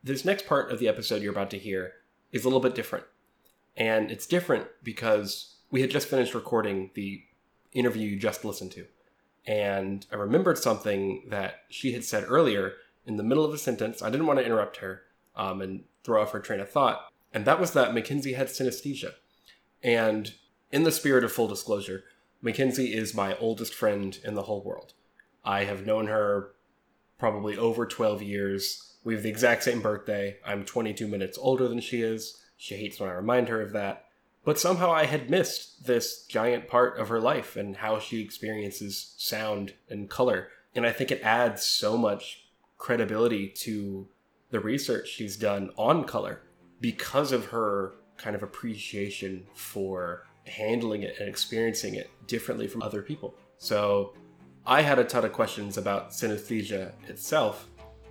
this 0.06 0.24
next 0.24 0.46
part 0.46 0.70
of 0.70 0.78
the 0.78 0.88
episode 0.88 1.20
you're 1.20 1.32
about 1.32 1.50
to 1.50 1.58
hear 1.58 1.94
is 2.32 2.44
a 2.44 2.48
little 2.48 2.60
bit 2.60 2.74
different. 2.74 3.04
And 3.76 4.10
it's 4.10 4.26
different 4.26 4.68
because 4.82 5.56
we 5.70 5.80
had 5.80 5.90
just 5.90 6.08
finished 6.08 6.34
recording 6.34 6.90
the 6.94 7.22
interview 7.72 8.08
you 8.08 8.16
just 8.16 8.44
listened 8.44 8.70
to. 8.72 8.86
And 9.46 10.06
I 10.12 10.16
remembered 10.16 10.58
something 10.58 11.24
that 11.28 11.64
she 11.68 11.92
had 11.92 12.04
said 12.04 12.24
earlier 12.28 12.74
in 13.04 13.16
the 13.16 13.22
middle 13.22 13.44
of 13.44 13.52
a 13.52 13.58
sentence. 13.58 14.00
I 14.00 14.10
didn't 14.10 14.26
want 14.26 14.38
to 14.38 14.44
interrupt 14.44 14.78
her 14.78 15.02
um, 15.34 15.60
and 15.60 15.84
throw 16.04 16.22
off 16.22 16.32
her 16.32 16.40
train 16.40 16.60
of 16.60 16.70
thought. 16.70 17.12
And 17.34 17.44
that 17.44 17.60
was 17.60 17.72
that 17.72 17.92
Mackenzie 17.92 18.34
had 18.34 18.46
synesthesia. 18.46 19.12
And 19.82 20.34
in 20.70 20.84
the 20.84 20.92
spirit 20.92 21.24
of 21.24 21.32
full 21.32 21.48
disclosure, 21.48 22.04
Mackenzie 22.40 22.94
is 22.94 23.14
my 23.14 23.36
oldest 23.38 23.74
friend 23.74 24.18
in 24.24 24.34
the 24.34 24.44
whole 24.44 24.62
world. 24.62 24.94
I 25.44 25.64
have 25.64 25.84
known 25.84 26.06
her 26.06 26.52
probably 27.18 27.56
over 27.56 27.86
12 27.86 28.22
years. 28.22 28.95
We 29.06 29.14
have 29.14 29.22
the 29.22 29.30
exact 29.30 29.62
same 29.62 29.80
birthday. 29.80 30.38
I'm 30.44 30.64
22 30.64 31.06
minutes 31.06 31.38
older 31.40 31.68
than 31.68 31.78
she 31.78 32.02
is. 32.02 32.42
She 32.56 32.74
hates 32.74 32.98
when 32.98 33.08
I 33.08 33.12
remind 33.12 33.48
her 33.48 33.62
of 33.62 33.70
that. 33.72 34.06
But 34.44 34.58
somehow 34.58 34.90
I 34.90 35.04
had 35.04 35.30
missed 35.30 35.86
this 35.86 36.24
giant 36.24 36.66
part 36.66 36.98
of 36.98 37.08
her 37.08 37.20
life 37.20 37.54
and 37.54 37.76
how 37.76 38.00
she 38.00 38.20
experiences 38.20 39.14
sound 39.16 39.74
and 39.88 40.10
color. 40.10 40.48
And 40.74 40.84
I 40.84 40.90
think 40.90 41.12
it 41.12 41.22
adds 41.22 41.62
so 41.62 41.96
much 41.96 42.48
credibility 42.78 43.46
to 43.58 44.08
the 44.50 44.58
research 44.58 45.08
she's 45.08 45.36
done 45.36 45.70
on 45.76 46.02
color 46.02 46.42
because 46.80 47.30
of 47.30 47.46
her 47.46 47.94
kind 48.16 48.34
of 48.34 48.42
appreciation 48.42 49.46
for 49.54 50.26
handling 50.46 51.04
it 51.04 51.14
and 51.20 51.28
experiencing 51.28 51.94
it 51.94 52.10
differently 52.26 52.66
from 52.66 52.82
other 52.82 53.02
people. 53.02 53.36
So 53.58 54.14
I 54.66 54.82
had 54.82 54.98
a 54.98 55.04
ton 55.04 55.24
of 55.24 55.32
questions 55.32 55.78
about 55.78 56.10
synesthesia 56.10 56.90
itself, 57.08 57.68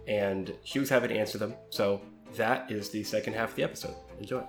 and 0.07 0.53
she 0.63 0.79
was 0.79 0.89
happy 0.89 1.07
to 1.09 1.15
answer 1.15 1.37
them. 1.37 1.55
So 1.69 2.01
that 2.35 2.71
is 2.71 2.89
the 2.89 3.03
second 3.03 3.33
half 3.33 3.49
of 3.51 3.55
the 3.55 3.63
episode. 3.63 3.95
Enjoy. 4.19 4.43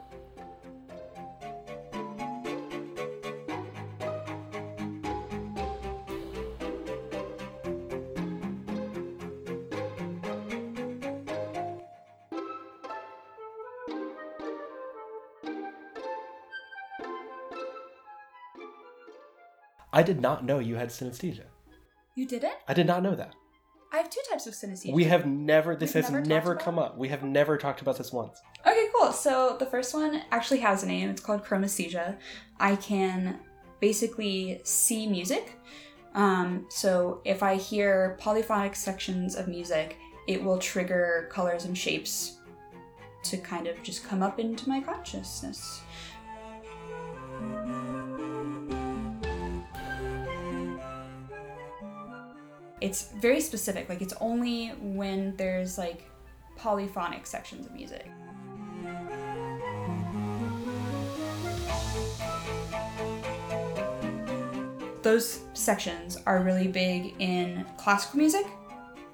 I 19.93 20.03
did 20.03 20.21
not 20.21 20.45
know 20.45 20.59
you 20.59 20.75
had 20.75 20.91
synesthesia. 20.91 21.47
You 22.15 22.27
didn't? 22.27 22.53
I 22.69 22.75
did 22.75 22.87
not 22.87 23.03
know 23.03 23.15
that. 23.15 23.35
I 23.97 24.01
have 24.01 24.11
two 24.11 24.21
types 24.31 24.47
of 24.47 24.53
synesthesia. 24.53 24.93
We 24.93 25.05
have 25.05 25.25
never. 25.25 25.75
This 25.75 25.95
We've 25.95 26.05
has 26.05 26.13
never, 26.13 26.27
never 26.27 26.55
come 26.55 26.79
up. 26.79 26.99
We 26.99 27.09
have 27.09 27.23
never 27.23 27.57
talked 27.57 27.81
about 27.81 27.97
this 27.97 28.13
once. 28.13 28.43
Okay, 28.67 28.89
cool. 28.95 29.11
So 29.11 29.57
the 29.59 29.65
first 29.65 29.95
one 29.95 30.21
actually 30.31 30.61
has 30.61 30.83
a 30.83 30.87
name. 30.87 31.09
It's 31.09 31.23
called 31.23 31.43
chromesthesia. 31.43 32.19
I 32.61 32.77
can 32.77 33.41
basically 33.81 34.61
see 34.65 35.07
music. 35.07 35.59
Um, 36.15 36.67
so 36.69 37.23
if 37.25 37.43
I 37.43 37.57
hear 37.57 38.19
polyphonic 38.21 38.77
sections 38.77 39.35
of 39.35 39.49
music, 39.49 39.97
it 40.29 40.45
will 40.45 40.59
trigger 40.59 41.31
colors 41.33 41.65
and 41.65 41.77
shapes 41.77 42.37
to 43.23 43.39
kind 43.39 43.67
of 43.67 43.83
just 43.83 44.05
come 44.05 44.23
up 44.23 44.39
into 44.39 44.69
my 44.69 44.81
consciousness. 44.81 45.81
It's 52.87 53.09
very 53.09 53.41
specific. 53.41 53.89
Like 53.89 54.01
it's 54.01 54.15
only 54.21 54.69
when 54.69 55.35
there's 55.37 55.77
like 55.77 56.09
polyphonic 56.55 57.27
sections 57.27 57.67
of 57.67 57.75
music. 57.75 58.07
Those 65.03 65.41
sections 65.55 66.19
are 66.27 66.43
really 66.43 66.69
big 66.69 67.15
in 67.19 67.67
classical 67.77 68.19
music 68.19 68.47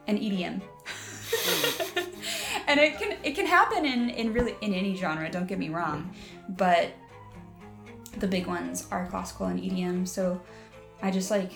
and 0.06 0.18
EDM. 0.18 0.60
and 2.66 2.78
it 2.78 2.98
can 2.98 3.16
it 3.22 3.34
can 3.34 3.46
happen 3.46 3.86
in, 3.86 4.10
in 4.10 4.34
really 4.34 4.54
in 4.60 4.74
any 4.74 4.94
genre, 4.96 5.30
don't 5.30 5.46
get 5.46 5.58
me 5.58 5.70
wrong. 5.70 6.12
But 6.50 6.90
the 8.18 8.28
big 8.28 8.46
ones 8.46 8.86
are 8.90 9.06
classical 9.06 9.46
and 9.46 9.58
EDM, 9.58 10.06
so 10.06 10.42
I 11.00 11.10
just 11.10 11.30
like 11.30 11.52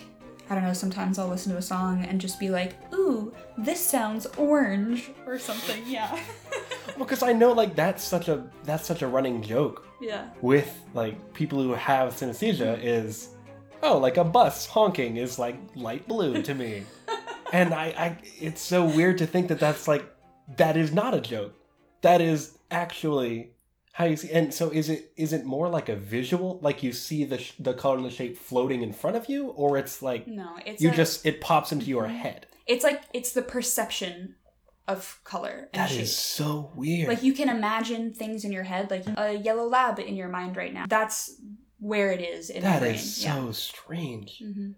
I 0.49 0.55
don't 0.55 0.63
know, 0.63 0.73
sometimes 0.73 1.19
I'll 1.19 1.27
listen 1.27 1.51
to 1.51 1.57
a 1.57 1.61
song 1.61 2.05
and 2.05 2.21
just 2.21 2.39
be 2.39 2.49
like, 2.49 2.75
ooh, 2.93 3.33
this 3.57 3.79
sounds 3.79 4.25
orange 4.37 5.11
or 5.25 5.37
something, 5.37 5.83
yeah. 5.85 6.11
well, 6.95 6.99
because 6.99 7.21
I 7.21 7.33
know 7.33 7.51
like 7.51 7.75
that's 7.75 8.03
such 8.03 8.29
a 8.29 8.47
that's 8.63 8.85
such 8.85 9.01
a 9.01 9.07
running 9.07 9.41
joke. 9.41 9.85
Yeah. 10.01 10.29
With 10.41 10.73
like 10.93 11.33
people 11.33 11.61
who 11.61 11.73
have 11.73 12.13
synesthesia 12.13 12.77
mm-hmm. 12.77 12.87
is, 12.87 13.29
oh, 13.83 13.97
like 13.97 14.17
a 14.17 14.23
bus 14.23 14.65
honking 14.65 15.17
is 15.17 15.37
like 15.37 15.57
light 15.75 16.07
blue 16.07 16.41
to 16.41 16.53
me, 16.53 16.83
and 17.53 17.73
I, 17.73 17.85
I 17.85 18.17
it's 18.39 18.61
so 18.61 18.85
weird 18.85 19.17
to 19.17 19.27
think 19.27 19.49
that 19.49 19.59
that's 19.59 19.87
like 19.87 20.05
that 20.55 20.77
is 20.77 20.93
not 20.93 21.13
a 21.13 21.19
joke. 21.19 21.53
That 22.01 22.21
is 22.21 22.57
actually 22.71 23.51
How 23.97 24.05
you 24.05 24.15
see? 24.15 24.29
And 24.31 24.53
so 24.53 24.69
is 24.69 24.89
it 24.89 25.11
is 25.17 25.33
it 25.33 25.43
more 25.43 25.69
like 25.69 25.89
a 25.89 25.95
visual, 25.95 26.59
like 26.61 26.83
you 26.83 26.93
see 26.93 27.23
the 27.25 27.39
sh- 27.39 27.53
the 27.57 27.73
color 27.73 27.95
and 27.97 28.05
the 28.05 28.11
shape 28.11 28.37
floating 28.37 28.83
in 28.83 28.93
front 28.93 29.15
of 29.17 29.27
you, 29.27 29.47
or 29.47 29.75
it's 29.75 30.03
like 30.03 30.27
No, 30.27 30.49
it's 30.67 30.83
you 30.83 30.91
a- 30.91 30.95
just 30.95 31.25
it 31.25 31.41
pops 31.41 31.71
into 31.71 31.87
your 31.87 32.07
head? 32.07 32.45
it's 32.67 32.83
like 32.83 33.01
it's 33.11 33.31
the 33.31 33.41
perception 33.41 34.35
of 34.87 35.19
color 35.23 35.67
and 35.73 35.81
That 35.81 35.89
shape. 35.89 36.01
is 36.01 36.15
so 36.15 36.71
weird. 36.75 37.07
Like 37.09 37.23
you 37.23 37.33
can 37.33 37.49
imagine 37.49 38.13
things 38.13 38.45
in 38.45 38.51
your 38.51 38.63
head, 38.63 38.91
like 38.91 39.05
a 39.17 39.33
yellow 39.33 39.65
lab 39.67 39.97
in 39.99 40.15
your 40.15 40.29
mind 40.29 40.55
right 40.57 40.71
now. 40.73 40.85
That's 40.87 41.33
where 41.79 42.11
it 42.11 42.21
is 42.21 42.51
in 42.51 42.61
that 42.61 42.83
is 42.83 43.15
so 43.17 43.51
strange. 43.51 44.37
Yeah. 44.39 44.47
hmm 44.53 44.71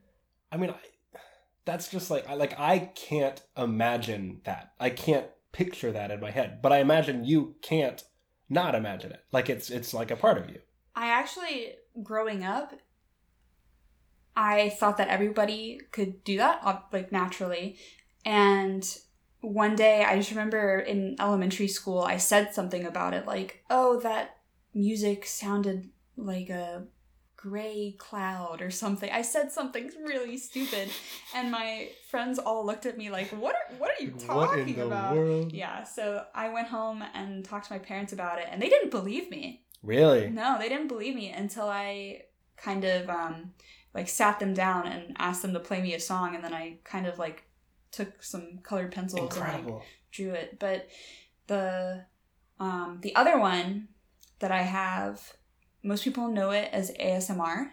I 0.51 0.55
mean, 0.57 0.69
I, 0.69 0.75
that's 1.65 1.89
just 1.89 2.09
like 2.09 2.25
I 2.29 2.35
like 2.35 2.57
I 2.57 2.79
can't 2.95 3.41
imagine 3.57 4.39
that. 4.45 4.71
I 4.79 4.89
can't 4.91 5.27
picture 5.51 5.91
that 5.91 6.09
in 6.09 6.21
my 6.21 6.31
head, 6.31 6.61
but 6.61 6.71
I 6.71 6.77
imagine 6.77 7.25
you 7.25 7.55
can't 7.61 8.01
not 8.49 8.75
imagine 8.75 9.11
it. 9.11 9.23
Like 9.31 9.49
it's 9.49 9.69
it's 9.69 9.93
like 9.93 10.11
a 10.11 10.15
part 10.15 10.37
of 10.37 10.49
you. 10.49 10.59
I 10.95 11.07
actually, 11.07 11.75
growing 12.03 12.43
up, 12.43 12.73
I 14.35 14.69
thought 14.69 14.97
that 14.97 15.07
everybody 15.07 15.79
could 15.91 16.23
do 16.23 16.37
that, 16.37 16.89
like 16.91 17.11
naturally. 17.11 17.77
And 18.25 18.85
one 19.41 19.75
day, 19.75 20.03
I 20.03 20.17
just 20.17 20.31
remember 20.31 20.79
in 20.79 21.15
elementary 21.19 21.67
school, 21.67 22.01
I 22.01 22.17
said 22.17 22.53
something 22.53 22.85
about 22.85 23.13
it, 23.13 23.25
like, 23.25 23.63
"Oh, 23.69 23.99
that 24.01 24.37
music 24.73 25.25
sounded 25.25 25.89
like 26.17 26.49
a 26.49 26.85
gray 27.41 27.95
cloud 27.97 28.61
or 28.61 28.71
something." 28.71 29.09
I 29.11 29.21
said 29.21 29.51
something 29.51 29.91
really 30.05 30.37
stupid, 30.37 30.89
and 31.35 31.51
my 31.51 31.89
friends 32.09 32.39
all 32.39 32.65
looked 32.65 32.85
at 32.85 32.97
me 32.97 33.09
like, 33.09 33.29
"What 33.29 33.55
are 33.55 33.75
What 33.77 33.91
are 33.91 34.03
you 34.03 34.11
talking 34.11 34.79
about?" 34.79 35.15
world? 35.15 35.53
Yeah, 35.53 35.83
so 35.83 36.25
I 36.35 36.49
went 36.49 36.67
home 36.67 37.03
and 37.13 37.45
talked 37.45 37.67
to 37.67 37.73
my 37.73 37.79
parents 37.79 38.13
about 38.13 38.39
it, 38.39 38.47
and 38.49 38.61
they 38.61 38.69
didn't 38.69 38.91
believe 38.91 39.29
me. 39.29 39.63
Really? 39.83 40.29
No, 40.29 40.57
they 40.59 40.69
didn't 40.69 40.89
believe 40.89 41.15
me 41.15 41.31
until 41.31 41.69
I 41.69 42.23
kind 42.57 42.83
of 42.83 43.09
um, 43.09 43.53
like 43.93 44.09
sat 44.09 44.39
them 44.39 44.53
down 44.53 44.87
and 44.87 45.15
asked 45.17 45.41
them 45.41 45.53
to 45.53 45.59
play 45.59 45.81
me 45.81 45.93
a 45.93 45.99
song, 45.99 46.35
and 46.35 46.43
then 46.43 46.53
I 46.53 46.79
kind 46.83 47.07
of 47.07 47.17
like 47.19 47.45
took 47.91 48.21
some 48.23 48.59
colored 48.63 48.91
pencils 48.91 49.35
and 49.37 49.65
like 49.65 49.81
drew 50.11 50.31
it. 50.31 50.59
But 50.59 50.87
the 51.47 52.05
um, 52.59 52.99
the 53.01 53.15
other 53.15 53.39
one 53.39 53.87
that 54.39 54.51
I 54.51 54.61
have, 54.61 55.33
most 55.83 56.03
people 56.03 56.27
know 56.27 56.51
it 56.51 56.69
as 56.71 56.91
ASMR, 56.91 57.71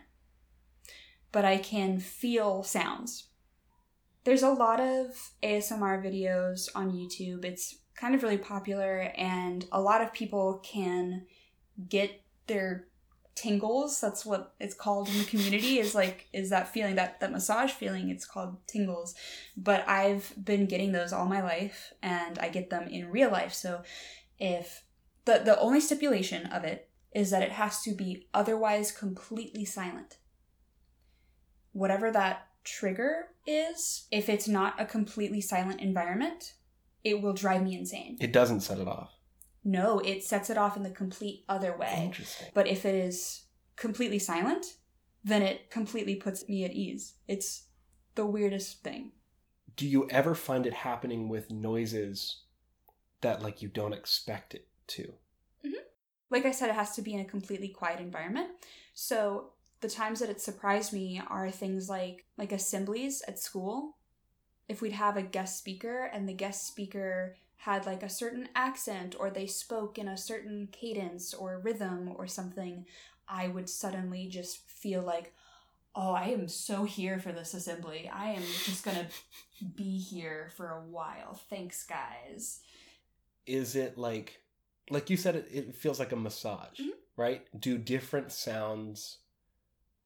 but 1.33 1.45
I 1.45 1.59
can 1.59 1.99
feel 1.99 2.63
sounds. 2.63 3.29
There's 4.25 4.43
a 4.43 4.51
lot 4.51 4.81
of 4.81 5.33
ASMR 5.43 6.05
videos 6.05 6.69
on 6.75 6.93
YouTube. 6.93 7.45
It's 7.45 7.77
kind 7.95 8.15
of 8.15 8.23
really 8.23 8.39
popular, 8.39 9.13
and 9.17 9.65
a 9.73 9.81
lot 9.81 10.01
of 10.01 10.13
people 10.13 10.61
can 10.65 11.27
get 11.89 12.23
their 12.47 12.87
tingles 13.37 14.01
that's 14.01 14.25
what 14.25 14.55
it's 14.59 14.75
called 14.75 15.09
in 15.09 15.19
the 15.19 15.25
community 15.25 15.79
is 15.79 15.95
like 15.95 16.27
is 16.33 16.49
that 16.49 16.73
feeling 16.73 16.95
that 16.95 17.21
that 17.21 17.31
massage 17.31 17.71
feeling 17.71 18.09
it's 18.09 18.25
called 18.25 18.57
tingles 18.67 19.15
but 19.59 19.87
i've 19.87 20.33
been 20.43 20.65
getting 20.65 20.91
those 20.91 21.13
all 21.13 21.27
my 21.27 21.43
life 21.43 21.93
and 22.03 22.39
i 22.39 22.49
get 22.49 22.71
them 22.71 22.89
in 22.89 23.11
real 23.11 23.31
life 23.31 23.53
so 23.53 23.83
if 24.39 24.85
the 25.27 25.43
the 25.45 25.59
only 25.61 25.81
stipulation 25.81 26.47
of 26.47 26.65
it 26.65 26.89
is 27.17 27.31
that 27.31 27.43
it 27.43 27.53
has 27.53 27.81
to 27.83 27.93
be 27.95 28.29
otherwise 28.35 28.93
completely 28.93 29.65
silent 29.65 30.19
whatever 31.73 32.11
that 32.11 32.47
trigger 32.65 33.29
is 33.47 34.07
if 34.11 34.29
it's 34.29 34.49
not 34.49 34.81
a 34.81 34.85
completely 34.87 35.41
silent 35.41 35.81
environment 35.81 36.55
it 37.05 37.21
will 37.23 37.33
drive 37.33 37.63
me 37.63 37.77
insane 37.77 38.17
It 38.21 38.33
doesn't 38.33 38.61
set 38.61 38.79
it 38.79 38.89
off. 38.89 39.13
no 39.65 39.99
it 40.01 40.25
sets 40.25 40.51
it 40.51 40.59
off 40.59 40.77
in 40.77 40.83
the 40.83 40.91
complete 40.91 41.45
other 41.49 41.77
way 41.77 42.03
Interesting. 42.07 42.49
but 42.55 42.67
if 42.67 42.85
it 42.85 42.95
is 42.95 43.43
completely 43.77 44.19
silent, 44.19 44.65
then 45.23 45.43
it 45.43 45.71
completely 45.71 46.15
puts 46.17 46.49
me 46.49 46.65
at 46.65 46.73
ease. 46.73 47.15
It's 47.29 47.65
the 48.15 48.25
weirdest 48.25 48.83
thing. 48.83 49.13
Do 49.77 49.87
you 49.87 50.09
ever 50.09 50.35
find 50.35 50.65
it 50.67 50.73
happening 50.73 51.29
with 51.29 51.51
noises 51.51 52.43
that 53.21 53.43
like 53.43 53.61
you 53.61 53.69
don't 53.69 53.93
expect 53.93 54.55
it 54.55 54.67
to? 54.95 55.13
Like 56.31 56.45
I 56.45 56.51
said, 56.51 56.69
it 56.69 56.75
has 56.75 56.95
to 56.97 57.03
be 57.03 57.15
in 57.15 57.21
a 57.21 57.25
completely 57.25 57.69
quiet 57.69 58.01
environment. 58.01 58.49
So 58.95 59.51
the 59.81 59.89
times 59.89 60.21
that 60.21 60.31
it 60.31 60.41
surprised 60.41 60.93
me 60.93 61.21
are 61.29 61.51
things 61.51 61.89
like 61.89 62.25
like 62.37 62.53
assemblies 62.53 63.23
at 63.29 63.39
school. 63.39 63.97
If 64.69 64.81
we'd 64.81 64.93
have 64.93 65.17
a 65.17 65.23
guest 65.23 65.59
speaker 65.59 66.11
and 66.13 66.29
the 66.29 66.33
guest 66.33 66.67
speaker 66.67 67.37
had 67.57 67.87
like 67.87 68.03
a 68.03 68.09
certain 68.09 68.49
accent 68.55 69.15
or 69.19 69.31
they 69.31 69.47
spoke 69.47 69.99
in 69.99 70.09
a 70.09 70.17
certain 70.17 70.69
cadence 70.73 71.33
or 71.33 71.61
rhythm 71.61 72.13
or 72.17 72.27
something, 72.27 72.87
I 73.29 73.49
would 73.49 73.69
suddenly 73.69 74.29
just 74.29 74.69
feel 74.69 75.03
like, 75.03 75.35
oh, 75.95 76.13
I 76.13 76.29
am 76.29 76.49
so 76.49 76.85
here 76.85 77.19
for 77.19 77.33
this 77.33 77.55
assembly. 77.55 78.11
I 78.13 78.31
am 78.31 78.43
just 78.65 78.85
gonna 78.85 79.09
be 79.75 79.99
here 79.99 80.51
for 80.57 80.69
a 80.69 80.83
while. 80.83 81.41
Thanks, 81.49 81.85
guys. 81.85 82.61
Is 83.47 83.77
it 83.77 83.97
like 83.97 84.41
like 84.91 85.11
you 85.11 85.17
said 85.17 85.37
it, 85.37 85.49
it 85.53 85.75
feels 85.75 85.99
like 85.99 86.13
a 86.13 86.17
massage, 86.17 86.79
Mhm. 86.81 86.91
right? 87.17 87.47
Do 87.59 87.79
different 87.79 88.33
sounds 88.33 89.19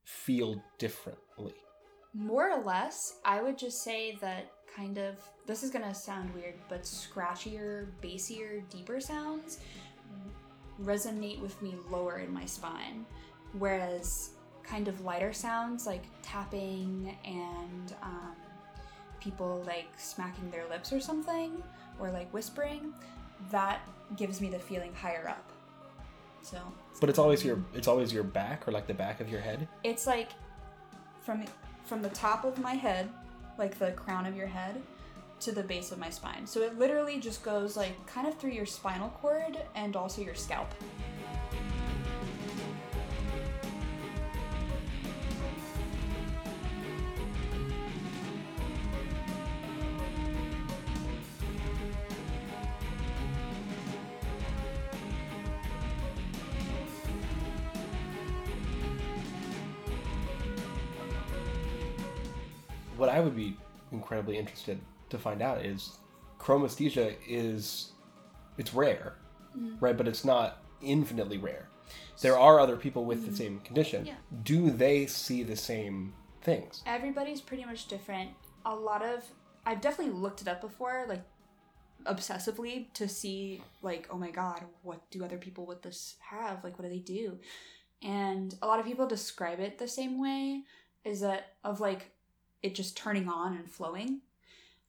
feel 0.05 0.63
differently? 0.79 1.55
More 2.15 2.51
or 2.51 2.63
less, 2.63 3.19
I 3.25 3.43
would 3.43 3.57
just 3.59 3.83
say 3.83 4.17
that 4.17 4.51
kind 4.75 4.99
of 4.99 5.17
this 5.47 5.63
is 5.63 5.71
gonna 5.71 5.95
sound 5.95 6.33
weird, 6.35 6.55
but 6.69 6.83
scratchier, 6.83 7.91
bassier, 8.01 8.69
deeper 8.71 9.01
sounds 9.01 9.59
resonate 10.83 11.41
with 11.41 11.61
me 11.61 11.75
lower 11.91 12.19
in 12.19 12.33
my 12.33 12.47
spine, 12.47 13.05
whereas 13.59 14.31
kind 14.63 14.89
of 14.89 15.01
lighter 15.03 15.33
sounds 15.33 15.87
like 15.87 16.05
tapping 16.23 17.17
and 17.25 17.95
um, 18.03 18.35
people 19.21 19.63
like 19.67 19.89
smacking 19.99 20.51
their 20.51 20.67
lips 20.69 20.93
or 20.93 21.01
something, 21.01 21.63
or 21.99 22.11
like 22.11 22.33
whispering, 22.33 22.95
that 23.51 23.81
gives 24.17 24.41
me 24.41 24.49
the 24.49 24.59
feeling 24.59 24.93
higher 24.95 25.29
up. 25.29 25.51
So, 26.43 26.59
But 27.01 27.09
it's 27.11 27.19
always 27.19 27.45
your 27.45 27.63
it's 27.75 27.89
always 27.89 28.13
your 28.13 28.23
back 28.25 28.67
or 28.67 28.73
like 28.73 28.87
the 28.87 28.95
back 28.95 29.21
of 29.21 29.29
your 29.29 29.41
head. 29.41 29.69
it's 29.85 30.07
like 30.07 30.31
from 31.21 31.45
from 31.85 32.03
the 32.03 32.09
top 32.11 32.45
of 32.45 32.59
my 32.59 32.75
head, 32.75 33.09
like 33.59 33.79
the 33.79 33.93
crown 33.93 34.27
of 34.27 34.37
your 34.37 34.47
head, 34.47 34.81
to 35.41 35.53
the 35.53 35.63
base 35.63 35.93
of 35.93 35.99
my 35.99 36.11
spine. 36.11 36.47
So 36.47 36.63
it 36.63 36.79
literally 36.79 37.19
just 37.21 37.43
goes 37.43 37.77
like 37.77 37.95
kind 38.07 38.27
of 38.27 38.37
through 38.39 38.53
your 38.53 38.67
spinal 38.67 39.09
cord 39.21 39.59
and 39.75 39.97
also 39.97 40.23
your 40.23 40.35
scalp. 40.35 40.73
What 63.01 63.09
I 63.09 63.21
would 63.21 63.35
be 63.35 63.57
incredibly 63.93 64.37
interested 64.37 64.79
to 65.09 65.17
find 65.17 65.41
out 65.41 65.65
is 65.65 65.97
chromesthesia 66.39 67.17
is 67.27 67.93
it's 68.59 68.75
rare, 68.75 69.15
mm-hmm. 69.57 69.83
right? 69.83 69.97
But 69.97 70.07
it's 70.07 70.23
not 70.23 70.63
infinitely 70.83 71.39
rare. 71.39 71.71
There 72.21 72.39
are 72.39 72.61
other 72.61 72.77
people 72.77 73.07
with 73.07 73.23
the 73.23 73.29
mm-hmm. 73.29 73.37
same 73.37 73.61
condition. 73.61 74.05
Yeah. 74.05 74.17
Do 74.43 74.71
they 74.71 75.07
see 75.07 75.43
the 75.43 75.57
same 75.57 76.13
things? 76.43 76.83
Everybody's 76.85 77.41
pretty 77.41 77.65
much 77.65 77.89
different. 77.89 78.33
A 78.67 78.75
lot 78.75 79.03
of 79.03 79.25
I've 79.65 79.81
definitely 79.81 80.13
looked 80.13 80.43
it 80.43 80.49
up 80.49 80.61
before, 80.61 81.07
like 81.09 81.23
obsessively 82.05 82.93
to 82.93 83.09
see 83.09 83.63
like, 83.81 84.09
oh 84.11 84.19
my 84.19 84.31
god, 84.31 84.63
what 84.83 85.11
do 85.11 85.25
other 85.25 85.39
people 85.39 85.65
with 85.65 85.81
this 85.81 86.17
have? 86.21 86.63
Like 86.63 86.79
what 86.79 86.85
do 86.85 86.91
they 86.91 86.99
do? 86.99 87.39
And 88.03 88.55
a 88.61 88.67
lot 88.67 88.79
of 88.79 88.85
people 88.85 89.07
describe 89.07 89.59
it 89.59 89.79
the 89.79 89.89
same 89.89 90.21
way, 90.21 90.65
is 91.03 91.21
that 91.21 91.55
of 91.65 91.81
like 91.81 92.13
it 92.63 92.75
just 92.75 92.97
turning 92.97 93.29
on 93.29 93.55
and 93.55 93.71
flowing. 93.71 94.21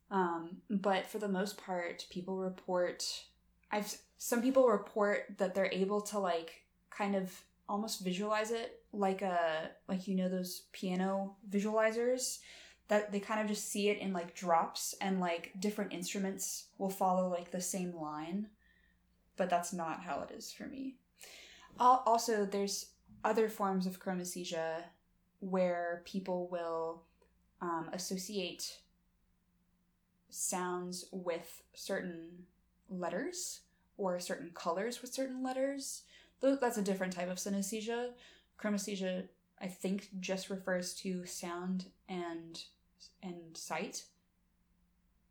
Um, 0.09 0.57
but 0.69 1.07
for 1.07 1.19
the 1.19 1.27
most 1.27 1.57
part, 1.57 2.05
people 2.09 2.37
report 2.37 3.23
I've 3.71 3.95
some 4.17 4.41
people 4.41 4.67
report 4.67 5.37
that 5.37 5.55
they're 5.55 5.71
able 5.71 6.01
to 6.01 6.19
like 6.19 6.63
kind 6.89 7.15
of 7.15 7.31
almost 7.67 8.03
visualize 8.03 8.51
it 8.51 8.81
like 8.93 9.21
a 9.21 9.71
like 9.87 10.07
you 10.07 10.15
know 10.15 10.27
those 10.27 10.63
piano 10.73 11.35
visualizers 11.49 12.39
that 12.89 13.11
they 13.13 13.19
kind 13.21 13.39
of 13.39 13.47
just 13.47 13.71
see 13.71 13.87
it 13.87 13.99
in 13.99 14.11
like 14.11 14.35
drops 14.35 14.93
and 14.99 15.21
like 15.21 15.53
different 15.59 15.93
instruments 15.93 16.65
will 16.77 16.89
follow 16.89 17.29
like 17.29 17.49
the 17.51 17.61
same 17.61 17.95
line 17.95 18.47
but 19.37 19.49
that's 19.49 19.71
not 19.71 20.01
how 20.01 20.19
it 20.21 20.35
is 20.35 20.51
for 20.51 20.65
me 20.65 20.95
also 21.79 22.45
there's 22.45 22.87
other 23.23 23.47
forms 23.47 23.85
of 23.85 24.01
chromesthesia 24.01 24.83
where 25.39 26.01
people 26.05 26.49
will 26.49 27.03
um, 27.61 27.89
associate 27.93 28.79
sounds 30.29 31.05
with 31.11 31.61
certain 31.73 32.29
letters 32.89 33.61
or 33.97 34.19
certain 34.19 34.51
colors 34.53 35.01
with 35.01 35.13
certain 35.13 35.43
letters 35.43 36.03
That's 36.41 36.77
a 36.77 36.81
different 36.81 37.13
type 37.13 37.29
of 37.29 37.37
synesthesia. 37.37 38.09
Chromesthesia, 38.59 39.27
I 39.61 39.67
think, 39.67 40.09
just 40.19 40.49
refers 40.49 40.93
to 40.95 41.25
sound 41.25 41.85
and 42.09 42.61
and 43.21 43.55
sight. 43.55 44.05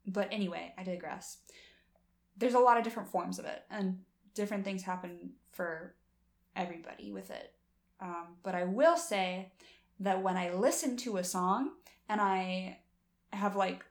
But 0.06 0.28
anyway, 0.30 0.72
I 0.78 0.84
digress. 0.84 1.38
There's 2.36 2.54
a 2.54 2.58
lot 2.58 2.78
of 2.78 2.84
different 2.84 3.08
forms 3.08 3.38
of 3.38 3.44
it, 3.44 3.64
and 3.70 3.98
different 4.34 4.64
things 4.64 4.82
happen 4.82 5.32
for 5.50 5.94
everybody 6.56 7.12
with 7.12 7.30
it. 7.30 7.54
Um, 8.00 8.36
but 8.42 8.54
I 8.54 8.64
will 8.64 8.96
say 8.96 9.52
that 9.98 10.22
when 10.22 10.36
I 10.36 10.52
listen 10.52 10.96
to 10.98 11.18
a 11.18 11.24
song 11.24 11.72
and 12.11 12.20
I 12.20 12.79
have 13.33 13.55
like 13.55 13.85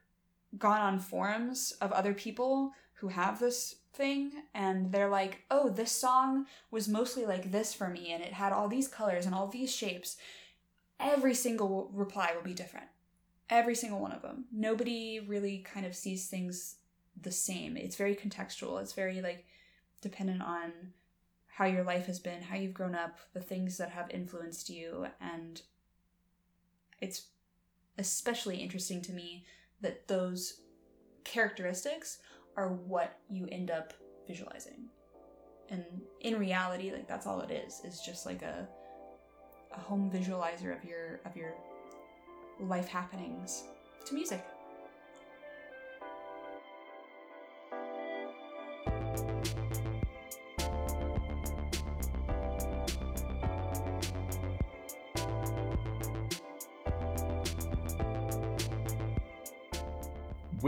gone 0.57 0.81
on 0.81 0.99
forums 0.99 1.71
of 1.79 1.93
other 1.93 2.13
people 2.13 2.73
who 2.95 3.07
have 3.07 3.39
this 3.39 3.75
thing 3.93 4.33
and 4.53 4.91
they're 4.91 5.09
like, 5.09 5.43
oh, 5.49 5.69
this 5.69 5.91
song 5.91 6.45
was 6.69 6.89
mostly 6.89 7.25
like 7.25 7.49
this 7.51 7.73
for 7.73 7.87
me 7.87 8.11
and 8.11 8.21
it 8.21 8.33
had 8.33 8.51
all 8.51 8.67
these 8.67 8.89
colors 8.89 9.25
and 9.25 9.33
all 9.33 9.47
these 9.47 9.73
shapes, 9.73 10.17
every 10.99 11.33
single 11.33 11.89
reply 11.93 12.31
will 12.35 12.43
be 12.43 12.53
different. 12.53 12.87
Every 13.49 13.73
single 13.73 14.01
one 14.01 14.11
of 14.11 14.21
them. 14.21 14.45
Nobody 14.51 15.21
really 15.25 15.59
kind 15.59 15.85
of 15.85 15.95
sees 15.95 16.27
things 16.27 16.75
the 17.21 17.31
same. 17.31 17.77
It's 17.77 17.95
very 17.95 18.15
contextual. 18.15 18.81
It's 18.81 18.93
very 18.93 19.21
like 19.21 19.45
dependent 20.01 20.41
on 20.41 20.71
how 21.47 21.65
your 21.65 21.83
life 21.85 22.07
has 22.07 22.19
been, 22.19 22.41
how 22.41 22.57
you've 22.57 22.73
grown 22.73 22.95
up, 22.95 23.17
the 23.33 23.39
things 23.39 23.77
that 23.77 23.91
have 23.91 24.11
influenced 24.11 24.69
you. 24.69 25.07
And 25.21 25.61
it's 26.99 27.27
especially 27.99 28.57
interesting 28.57 29.01
to 29.03 29.13
me 29.13 29.45
that 29.81 30.07
those 30.07 30.61
characteristics 31.23 32.19
are 32.57 32.69
what 32.69 33.19
you 33.29 33.47
end 33.51 33.69
up 33.69 33.93
visualizing. 34.27 34.87
And 35.69 35.83
in 36.21 36.39
reality, 36.39 36.91
like 36.91 37.07
that's 37.07 37.27
all 37.27 37.41
it 37.41 37.51
is, 37.51 37.81
is 37.85 38.01
just 38.01 38.25
like 38.25 38.41
a 38.41 38.67
a 39.71 39.79
home 39.79 40.09
visualizer 40.11 40.75
of 40.75 40.83
your 40.83 41.19
of 41.25 41.35
your 41.35 41.53
life 42.59 42.87
happenings 42.87 43.63
to 44.05 44.15
music. 44.15 44.43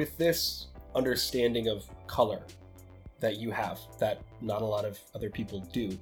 With 0.02 0.18
this 0.18 0.68
understanding 0.96 1.68
of 1.68 1.86
color 2.08 2.42
that 3.20 3.38
you 3.38 3.52
have 3.52 3.80
that 4.00 4.20
not 4.42 4.64
a 4.64 4.66
lot 4.66 4.84
of 4.84 5.00
other 5.14 5.30
people 5.30 5.60
do 5.72 5.96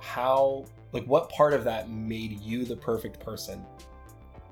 how 0.00 0.66
like 0.92 1.04
what 1.06 1.30
part 1.30 1.54
of 1.54 1.64
that 1.64 1.88
made 1.88 2.38
you 2.40 2.66
the 2.66 2.76
perfect 2.76 3.18
person 3.20 3.64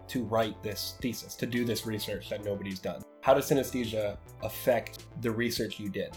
to 0.09 0.25
write 0.25 0.63
this 0.63 0.95
thesis 1.03 1.35
to 1.35 1.45
do 1.45 1.63
this 1.63 1.85
research 1.85 2.31
that 2.31 2.43
nobody's 2.43 2.79
done 2.79 3.03
how 3.21 3.35
does 3.35 3.51
synesthesia 3.51 4.17
affect 4.43 5.05
the 5.21 5.31
research 5.31 5.79
you 5.79 5.91
did 5.91 6.17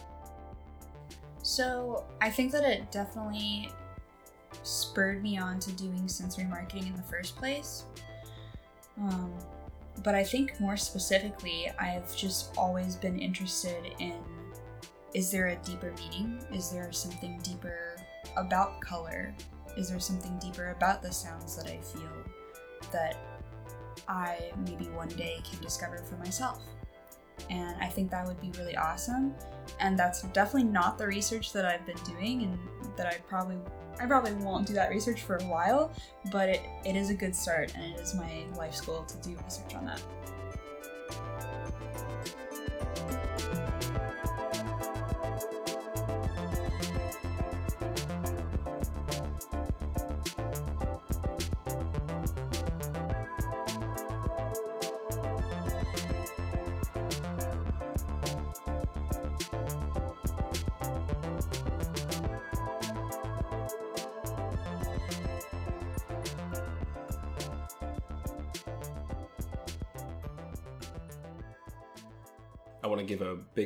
So 1.44 2.06
I 2.22 2.32
think 2.32 2.54
that 2.54 2.64
it 2.64 2.90
definitely 2.90 3.70
spurred 4.64 5.22
me 5.22 5.38
on 5.38 5.60
to 5.60 5.72
doing 5.74 6.08
sensory 6.08 6.46
marketing 6.46 6.88
in 6.88 6.96
the 6.96 7.04
first 7.04 7.36
place. 7.36 7.84
Um, 8.98 9.34
but 10.02 10.16
I 10.16 10.24
think 10.24 10.60
more 10.60 10.78
specifically, 10.78 11.72
I've 11.80 12.16
just 12.16 12.58
always 12.58 12.96
been 12.96 13.20
interested 13.20 13.94
in 14.00 14.16
is 15.14 15.30
there 15.30 15.48
a 15.50 15.56
deeper 15.58 15.94
meaning? 16.00 16.44
Is 16.52 16.72
there 16.72 16.92
something 16.92 17.40
deeper 17.44 17.96
about 18.36 18.82
color? 18.82 19.34
Is 19.78 19.90
there 19.90 20.00
something 20.00 20.40
deeper 20.40 20.72
about 20.72 21.04
the 21.04 21.12
sounds 21.12 21.56
that 21.56 21.68
I 21.68 21.78
feel 21.78 22.10
that 22.92 23.18
I 24.08 24.52
maybe 24.66 24.86
one 24.86 25.10
day 25.10 25.40
can 25.50 25.62
discover 25.62 25.98
for 26.00 26.16
myself? 26.18 26.64
And 27.50 27.76
I 27.82 27.88
think 27.88 28.10
that 28.12 28.26
would 28.26 28.42
be 28.42 28.52
really 28.58 28.76
awesome. 28.76 29.36
And 29.80 29.98
that's 29.98 30.24
definitely 30.24 30.70
not 30.70 30.98
the 30.98 31.06
research 31.06 31.54
that 31.54 31.66
I've 31.66 31.86
been 31.86 32.04
doing 32.06 32.44
and 32.44 32.60
that 32.98 33.08
I 33.08 33.18
probably 33.28 33.58
I 34.00 34.06
probably 34.06 34.34
won't 34.34 34.68
do 34.68 34.74
that 34.74 34.90
research 34.90 35.22
for 35.22 35.38
a 35.38 35.44
while, 35.44 35.92
but 36.32 36.50
it, 36.50 36.62
it 36.84 36.96
is 36.96 37.10
a 37.10 37.14
good 37.14 37.36
start 37.36 37.74
and 37.76 37.94
it 37.94 38.00
is 38.00 38.16
my 38.16 38.44
life 38.58 38.84
goal 38.86 39.04
to 39.04 39.18
do 39.18 39.38
research 39.44 39.76
on 39.76 39.86
that. 39.86 40.02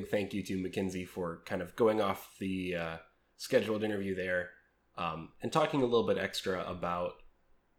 Thank 0.10 0.34
you 0.34 0.44
to 0.44 0.62
Mackenzie 0.62 1.06
for 1.06 1.42
kind 1.46 1.62
of 1.62 1.76
going 1.76 2.02
off 2.02 2.36
the 2.40 2.76
uh, 2.76 2.98
scheduled 3.38 3.84
interview 3.84 4.16
there 4.16 4.50
um, 4.98 5.30
and 5.42 5.52
talking 5.52 5.82
a 5.82 5.86
little 5.86 6.08
bit 6.08 6.18
extra 6.18 6.64
about 6.68 7.14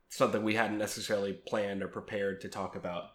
something 0.09 0.43
we 0.43 0.55
hadn't 0.55 0.79
necessarily 0.79 1.33
planned 1.33 1.83
or 1.83 1.89
prepared 1.89 2.41
to 2.41 2.49
talk 2.49 2.77
about. 2.77 3.11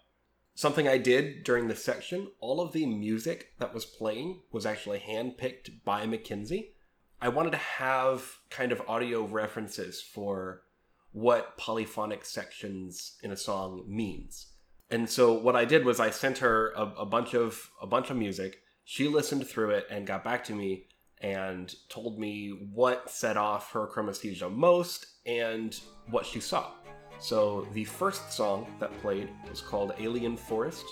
Something 0.56 0.88
I 0.88 1.00
did 1.00 1.44
during 1.44 1.68
this 1.68 1.84
section, 1.84 2.28
all 2.40 2.62
of 2.62 2.74
the 2.74 2.86
music 2.86 3.54
that 3.60 3.74
was 3.74 3.86
playing 3.86 4.42
was 4.52 4.66
actually 4.66 5.00
handpicked 5.00 5.84
by 5.84 6.06
Mackenzie. 6.06 6.76
I 7.20 7.30
wanted 7.30 7.52
to 7.52 7.58
have 7.58 8.38
kind 8.50 8.72
of 8.72 8.82
audio 8.88 9.26
references 9.26 10.02
for 10.02 10.64
what 11.12 11.58
polyphonic 11.58 12.26
sections 12.26 13.18
in 13.24 13.32
a 13.32 13.38
song 13.38 13.86
means. 13.88 14.48
And 14.92 15.10
so 15.10 15.34
what 15.34 15.56
I 15.56 15.66
did 15.66 15.86
was 15.86 16.00
I 16.00 16.12
sent 16.12 16.40
her 16.40 16.72
a, 16.76 16.82
a 17.00 17.06
bunch 17.06 17.34
of 17.34 17.72
a 17.82 17.88
bunch 17.88 18.12
of 18.12 18.18
music. 18.18 18.58
She 18.86 19.08
listened 19.08 19.48
through 19.48 19.72
it 19.72 19.88
and 19.90 20.06
got 20.06 20.24
back 20.24 20.44
to 20.46 20.54
me 20.54 20.88
and 21.22 21.74
told 21.88 22.20
me 22.20 22.50
what 22.74 23.10
set 23.10 23.38
off 23.38 23.72
her 23.72 23.88
chromesthesia 23.88 24.54
most 24.54 25.06
and 25.26 25.80
what 26.10 26.26
she 26.26 26.42
saw. 26.42 26.72
So 27.20 27.66
the 27.74 27.86
first 27.86 28.34
song 28.34 28.68
that 28.82 28.92
played 29.02 29.30
was 29.50 29.62
called 29.62 29.94
Alien 30.00 30.36
Forest. 30.36 30.84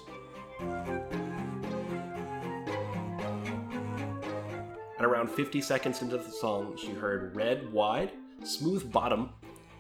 At 4.98 5.06
around 5.06 5.30
50 5.30 5.60
seconds 5.60 6.02
into 6.02 6.18
the 6.18 6.32
song, 6.32 6.78
she 6.78 6.94
heard 6.94 7.36
red 7.36 7.74
wide, 7.74 8.14
smooth 8.44 8.90
bottom 8.90 9.32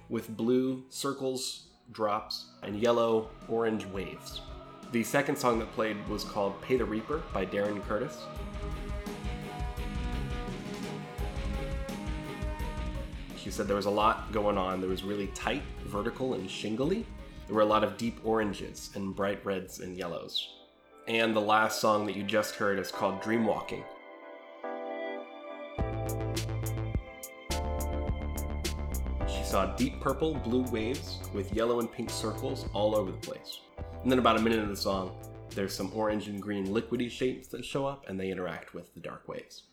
with 0.10 0.36
blue 0.36 0.84
circles, 0.89 1.67
drops, 1.93 2.47
and 2.62 2.76
yellow, 2.76 3.30
orange 3.47 3.86
waves. 3.86 4.41
The 4.91 5.04
second 5.06 5.38
song 5.38 5.58
that 5.60 5.71
played 5.71 5.95
was 6.10 6.25
called 6.25 6.62
Pay 6.62 6.75
the 6.75 6.84
Reaper 6.84 7.23
by 7.34 7.45
Darren 7.45 7.82
Curtis. 7.88 8.17
She 13.38 13.49
said 13.49 13.69
there 13.69 13.77
was 13.77 13.86
a 13.86 13.89
lot 13.89 14.34
going 14.34 14.58
on. 14.58 14.82
There 14.82 14.89
was 14.89 15.04
really 15.04 15.27
tight, 15.27 15.63
vertical, 15.86 16.34
and 16.34 16.51
shingly. 16.51 17.06
There 17.47 17.56
were 17.56 17.62
a 17.62 17.65
lot 17.65 17.86
of 17.86 17.95
deep 17.95 18.19
oranges 18.25 18.89
and 18.93 19.15
bright 19.15 19.45
reds 19.45 19.80
and 19.80 19.97
yellows. 19.97 20.49
And 21.08 21.34
the 21.34 21.39
last 21.39 21.80
song 21.80 22.06
that 22.08 22.17
you 22.17 22.23
just 22.23 22.56
heard 22.56 22.77
is 22.77 22.91
called 22.91 23.21
Dreamwalking. 23.21 23.86
She 29.25 29.43
saw 29.45 29.73
deep 29.77 30.01
purple, 30.01 30.36
blue 30.36 30.63
waves 30.63 31.19
with 31.34 31.54
yellow 31.54 31.80
and 31.80 31.89
pink 31.89 32.10
circles 32.10 32.67
all 32.73 32.93
over 32.93 33.12
the 33.12 33.17
place. 33.17 33.62
And 34.03 34.11
then, 34.11 34.19
about 34.19 34.37
a 34.37 34.41
minute 34.41 34.59
into 34.59 34.71
the 34.71 34.75
song, 34.75 35.15
there's 35.51 35.73
some 35.75 35.91
orange 35.93 36.27
and 36.27 36.41
green 36.41 36.67
liquidy 36.67 37.10
shapes 37.10 37.47
that 37.49 37.63
show 37.63 37.85
up 37.85 38.06
and 38.08 38.19
they 38.19 38.31
interact 38.31 38.73
with 38.73 38.93
the 38.93 38.99
dark 38.99 39.27
waves. 39.27 39.63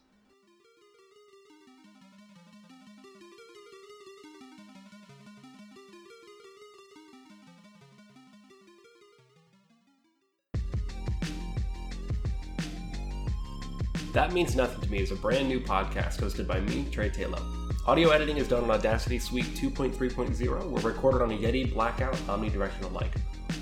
That 14.13 14.33
Means 14.33 14.57
Nothing 14.57 14.81
to 14.81 14.91
Me 14.91 14.99
is 14.99 15.13
a 15.13 15.17
brand 15.17 15.49
new 15.49 15.61
podcast 15.61 16.19
hosted 16.19 16.47
by 16.47 16.61
me, 16.61 16.87
Trey 16.91 17.09
Taylor. 17.09 17.39
Audio 17.87 18.11
editing 18.11 18.37
is 18.37 18.49
done 18.49 18.65
on 18.65 18.71
Audacity 18.71 19.19
Suite 19.19 19.47
2.3.0. 19.55 20.71
We're 20.71 20.81
recorded 20.81 21.23
on 21.23 21.31
a 21.31 21.39
Yeti 21.39 21.73
Blackout 21.73 22.17
omnidirectional 22.27 22.93
mic. 22.93 23.13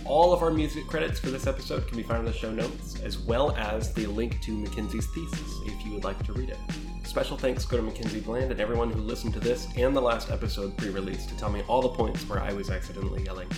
All 0.09 0.33
of 0.33 0.41
our 0.41 0.53
music 0.53 0.87
credits 0.87 1.19
for 1.19 1.31
this 1.31 1.49
episode 1.49 1.89
can 1.89 1.97
be 1.97 2.05
found 2.05 2.21
in 2.21 2.27
the 2.27 2.39
show 2.39 2.53
notes, 2.53 3.01
as 3.03 3.19
well 3.19 3.51
as 3.57 3.93
the 3.93 4.07
link 4.07 4.41
to 4.43 4.53
Mackenzie's 4.53 5.09
thesis 5.09 5.61
if 5.65 5.85
you 5.85 5.93
would 5.95 6.05
like 6.05 6.25
to 6.27 6.33
read 6.33 6.51
it. 6.51 6.59
Special 7.03 7.37
thanks 7.37 7.65
go 7.65 7.77
to 7.77 7.83
Mackenzie 7.83 8.21
Bland 8.21 8.53
and 8.53 8.61
everyone 8.61 8.91
who 8.91 9.01
listened 9.01 9.35
to 9.35 9.41
this 9.41 9.67
and 9.77 9.97
the 9.97 10.01
last 10.01 10.31
episode 10.31 10.77
pre 10.77 10.91
release 10.91 11.27
to 11.27 11.37
tell 11.37 11.51
me 11.51 11.63
all 11.67 11.83
the 11.83 11.89
points 11.89 12.23
where 12.29 12.41
I 12.41 12.53
was 12.53 12.71
accidentally 12.71 13.25
yelling. 13.25 13.49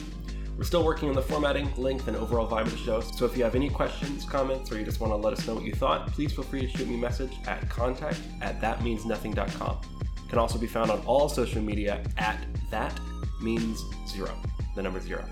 We're 0.56 0.64
still 0.64 0.84
working 0.84 1.10
on 1.10 1.14
the 1.14 1.22
formatting, 1.22 1.70
length, 1.76 2.08
and 2.08 2.16
overall 2.16 2.48
vibe 2.48 2.62
of 2.62 2.72
the 2.72 2.78
show, 2.78 3.00
so 3.02 3.26
if 3.26 3.36
you 3.36 3.44
have 3.44 3.54
any 3.54 3.68
questions, 3.68 4.24
comments, 4.24 4.72
or 4.72 4.78
you 4.78 4.84
just 4.86 5.00
want 5.00 5.12
to 5.12 5.16
let 5.16 5.34
us 5.34 5.46
know 5.46 5.54
what 5.54 5.64
you 5.64 5.72
thought, 5.72 6.10
please 6.12 6.32
feel 6.32 6.44
free 6.44 6.62
to 6.62 6.68
shoot 6.68 6.88
me 6.88 6.94
a 6.94 6.98
message 6.98 7.36
at 7.46 7.68
contact 7.68 8.20
at 8.40 8.58
thatmeansnothing.com. 8.60 9.78
Can 10.30 10.38
also 10.38 10.58
be 10.58 10.66
found 10.66 10.90
on 10.90 11.00
all 11.00 11.28
social 11.28 11.60
media 11.60 12.02
at 12.16 12.40
that 12.70 12.98
means 13.40 13.84
zero, 14.08 14.34
the 14.74 14.82
number 14.82 15.00
zero. 15.00 15.24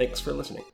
Thanks 0.00 0.18
for 0.18 0.32
listening. 0.32 0.64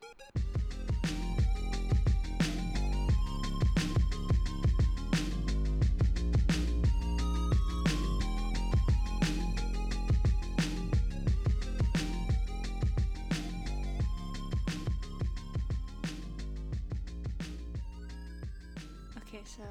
Okay, 19.18 19.40
so 19.44 19.64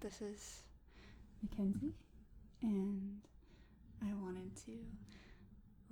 this 0.00 0.20
is 0.20 0.62
Mackenzie, 1.44 1.94
and 2.62 3.20
I 4.02 4.12
wanted 4.20 4.50
to 4.66 4.72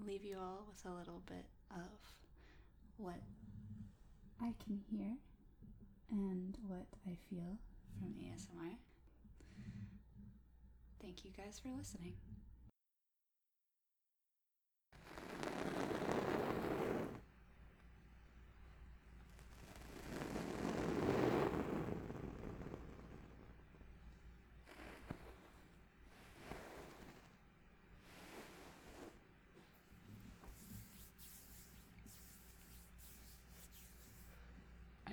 leave 0.04 0.24
you 0.24 0.36
all 0.40 0.66
with 0.68 0.84
a 0.92 0.98
little 0.98 1.22
bit 1.28 1.46
of 1.70 2.17
what 2.98 3.20
I 4.40 4.54
can 4.64 4.80
hear 4.90 5.16
and 6.10 6.56
what 6.66 6.86
I 7.06 7.16
feel 7.30 7.58
from 7.98 8.14
ASMR. 8.20 8.76
Thank 11.00 11.24
you 11.24 11.30
guys 11.36 11.60
for 11.60 11.68
listening. 11.70 12.14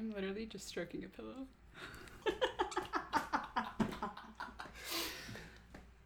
I'm 0.06 0.14
literally 0.14 0.46
just 0.46 0.68
stroking 0.68 1.04
a 1.04 1.08
pillow. 1.08 1.48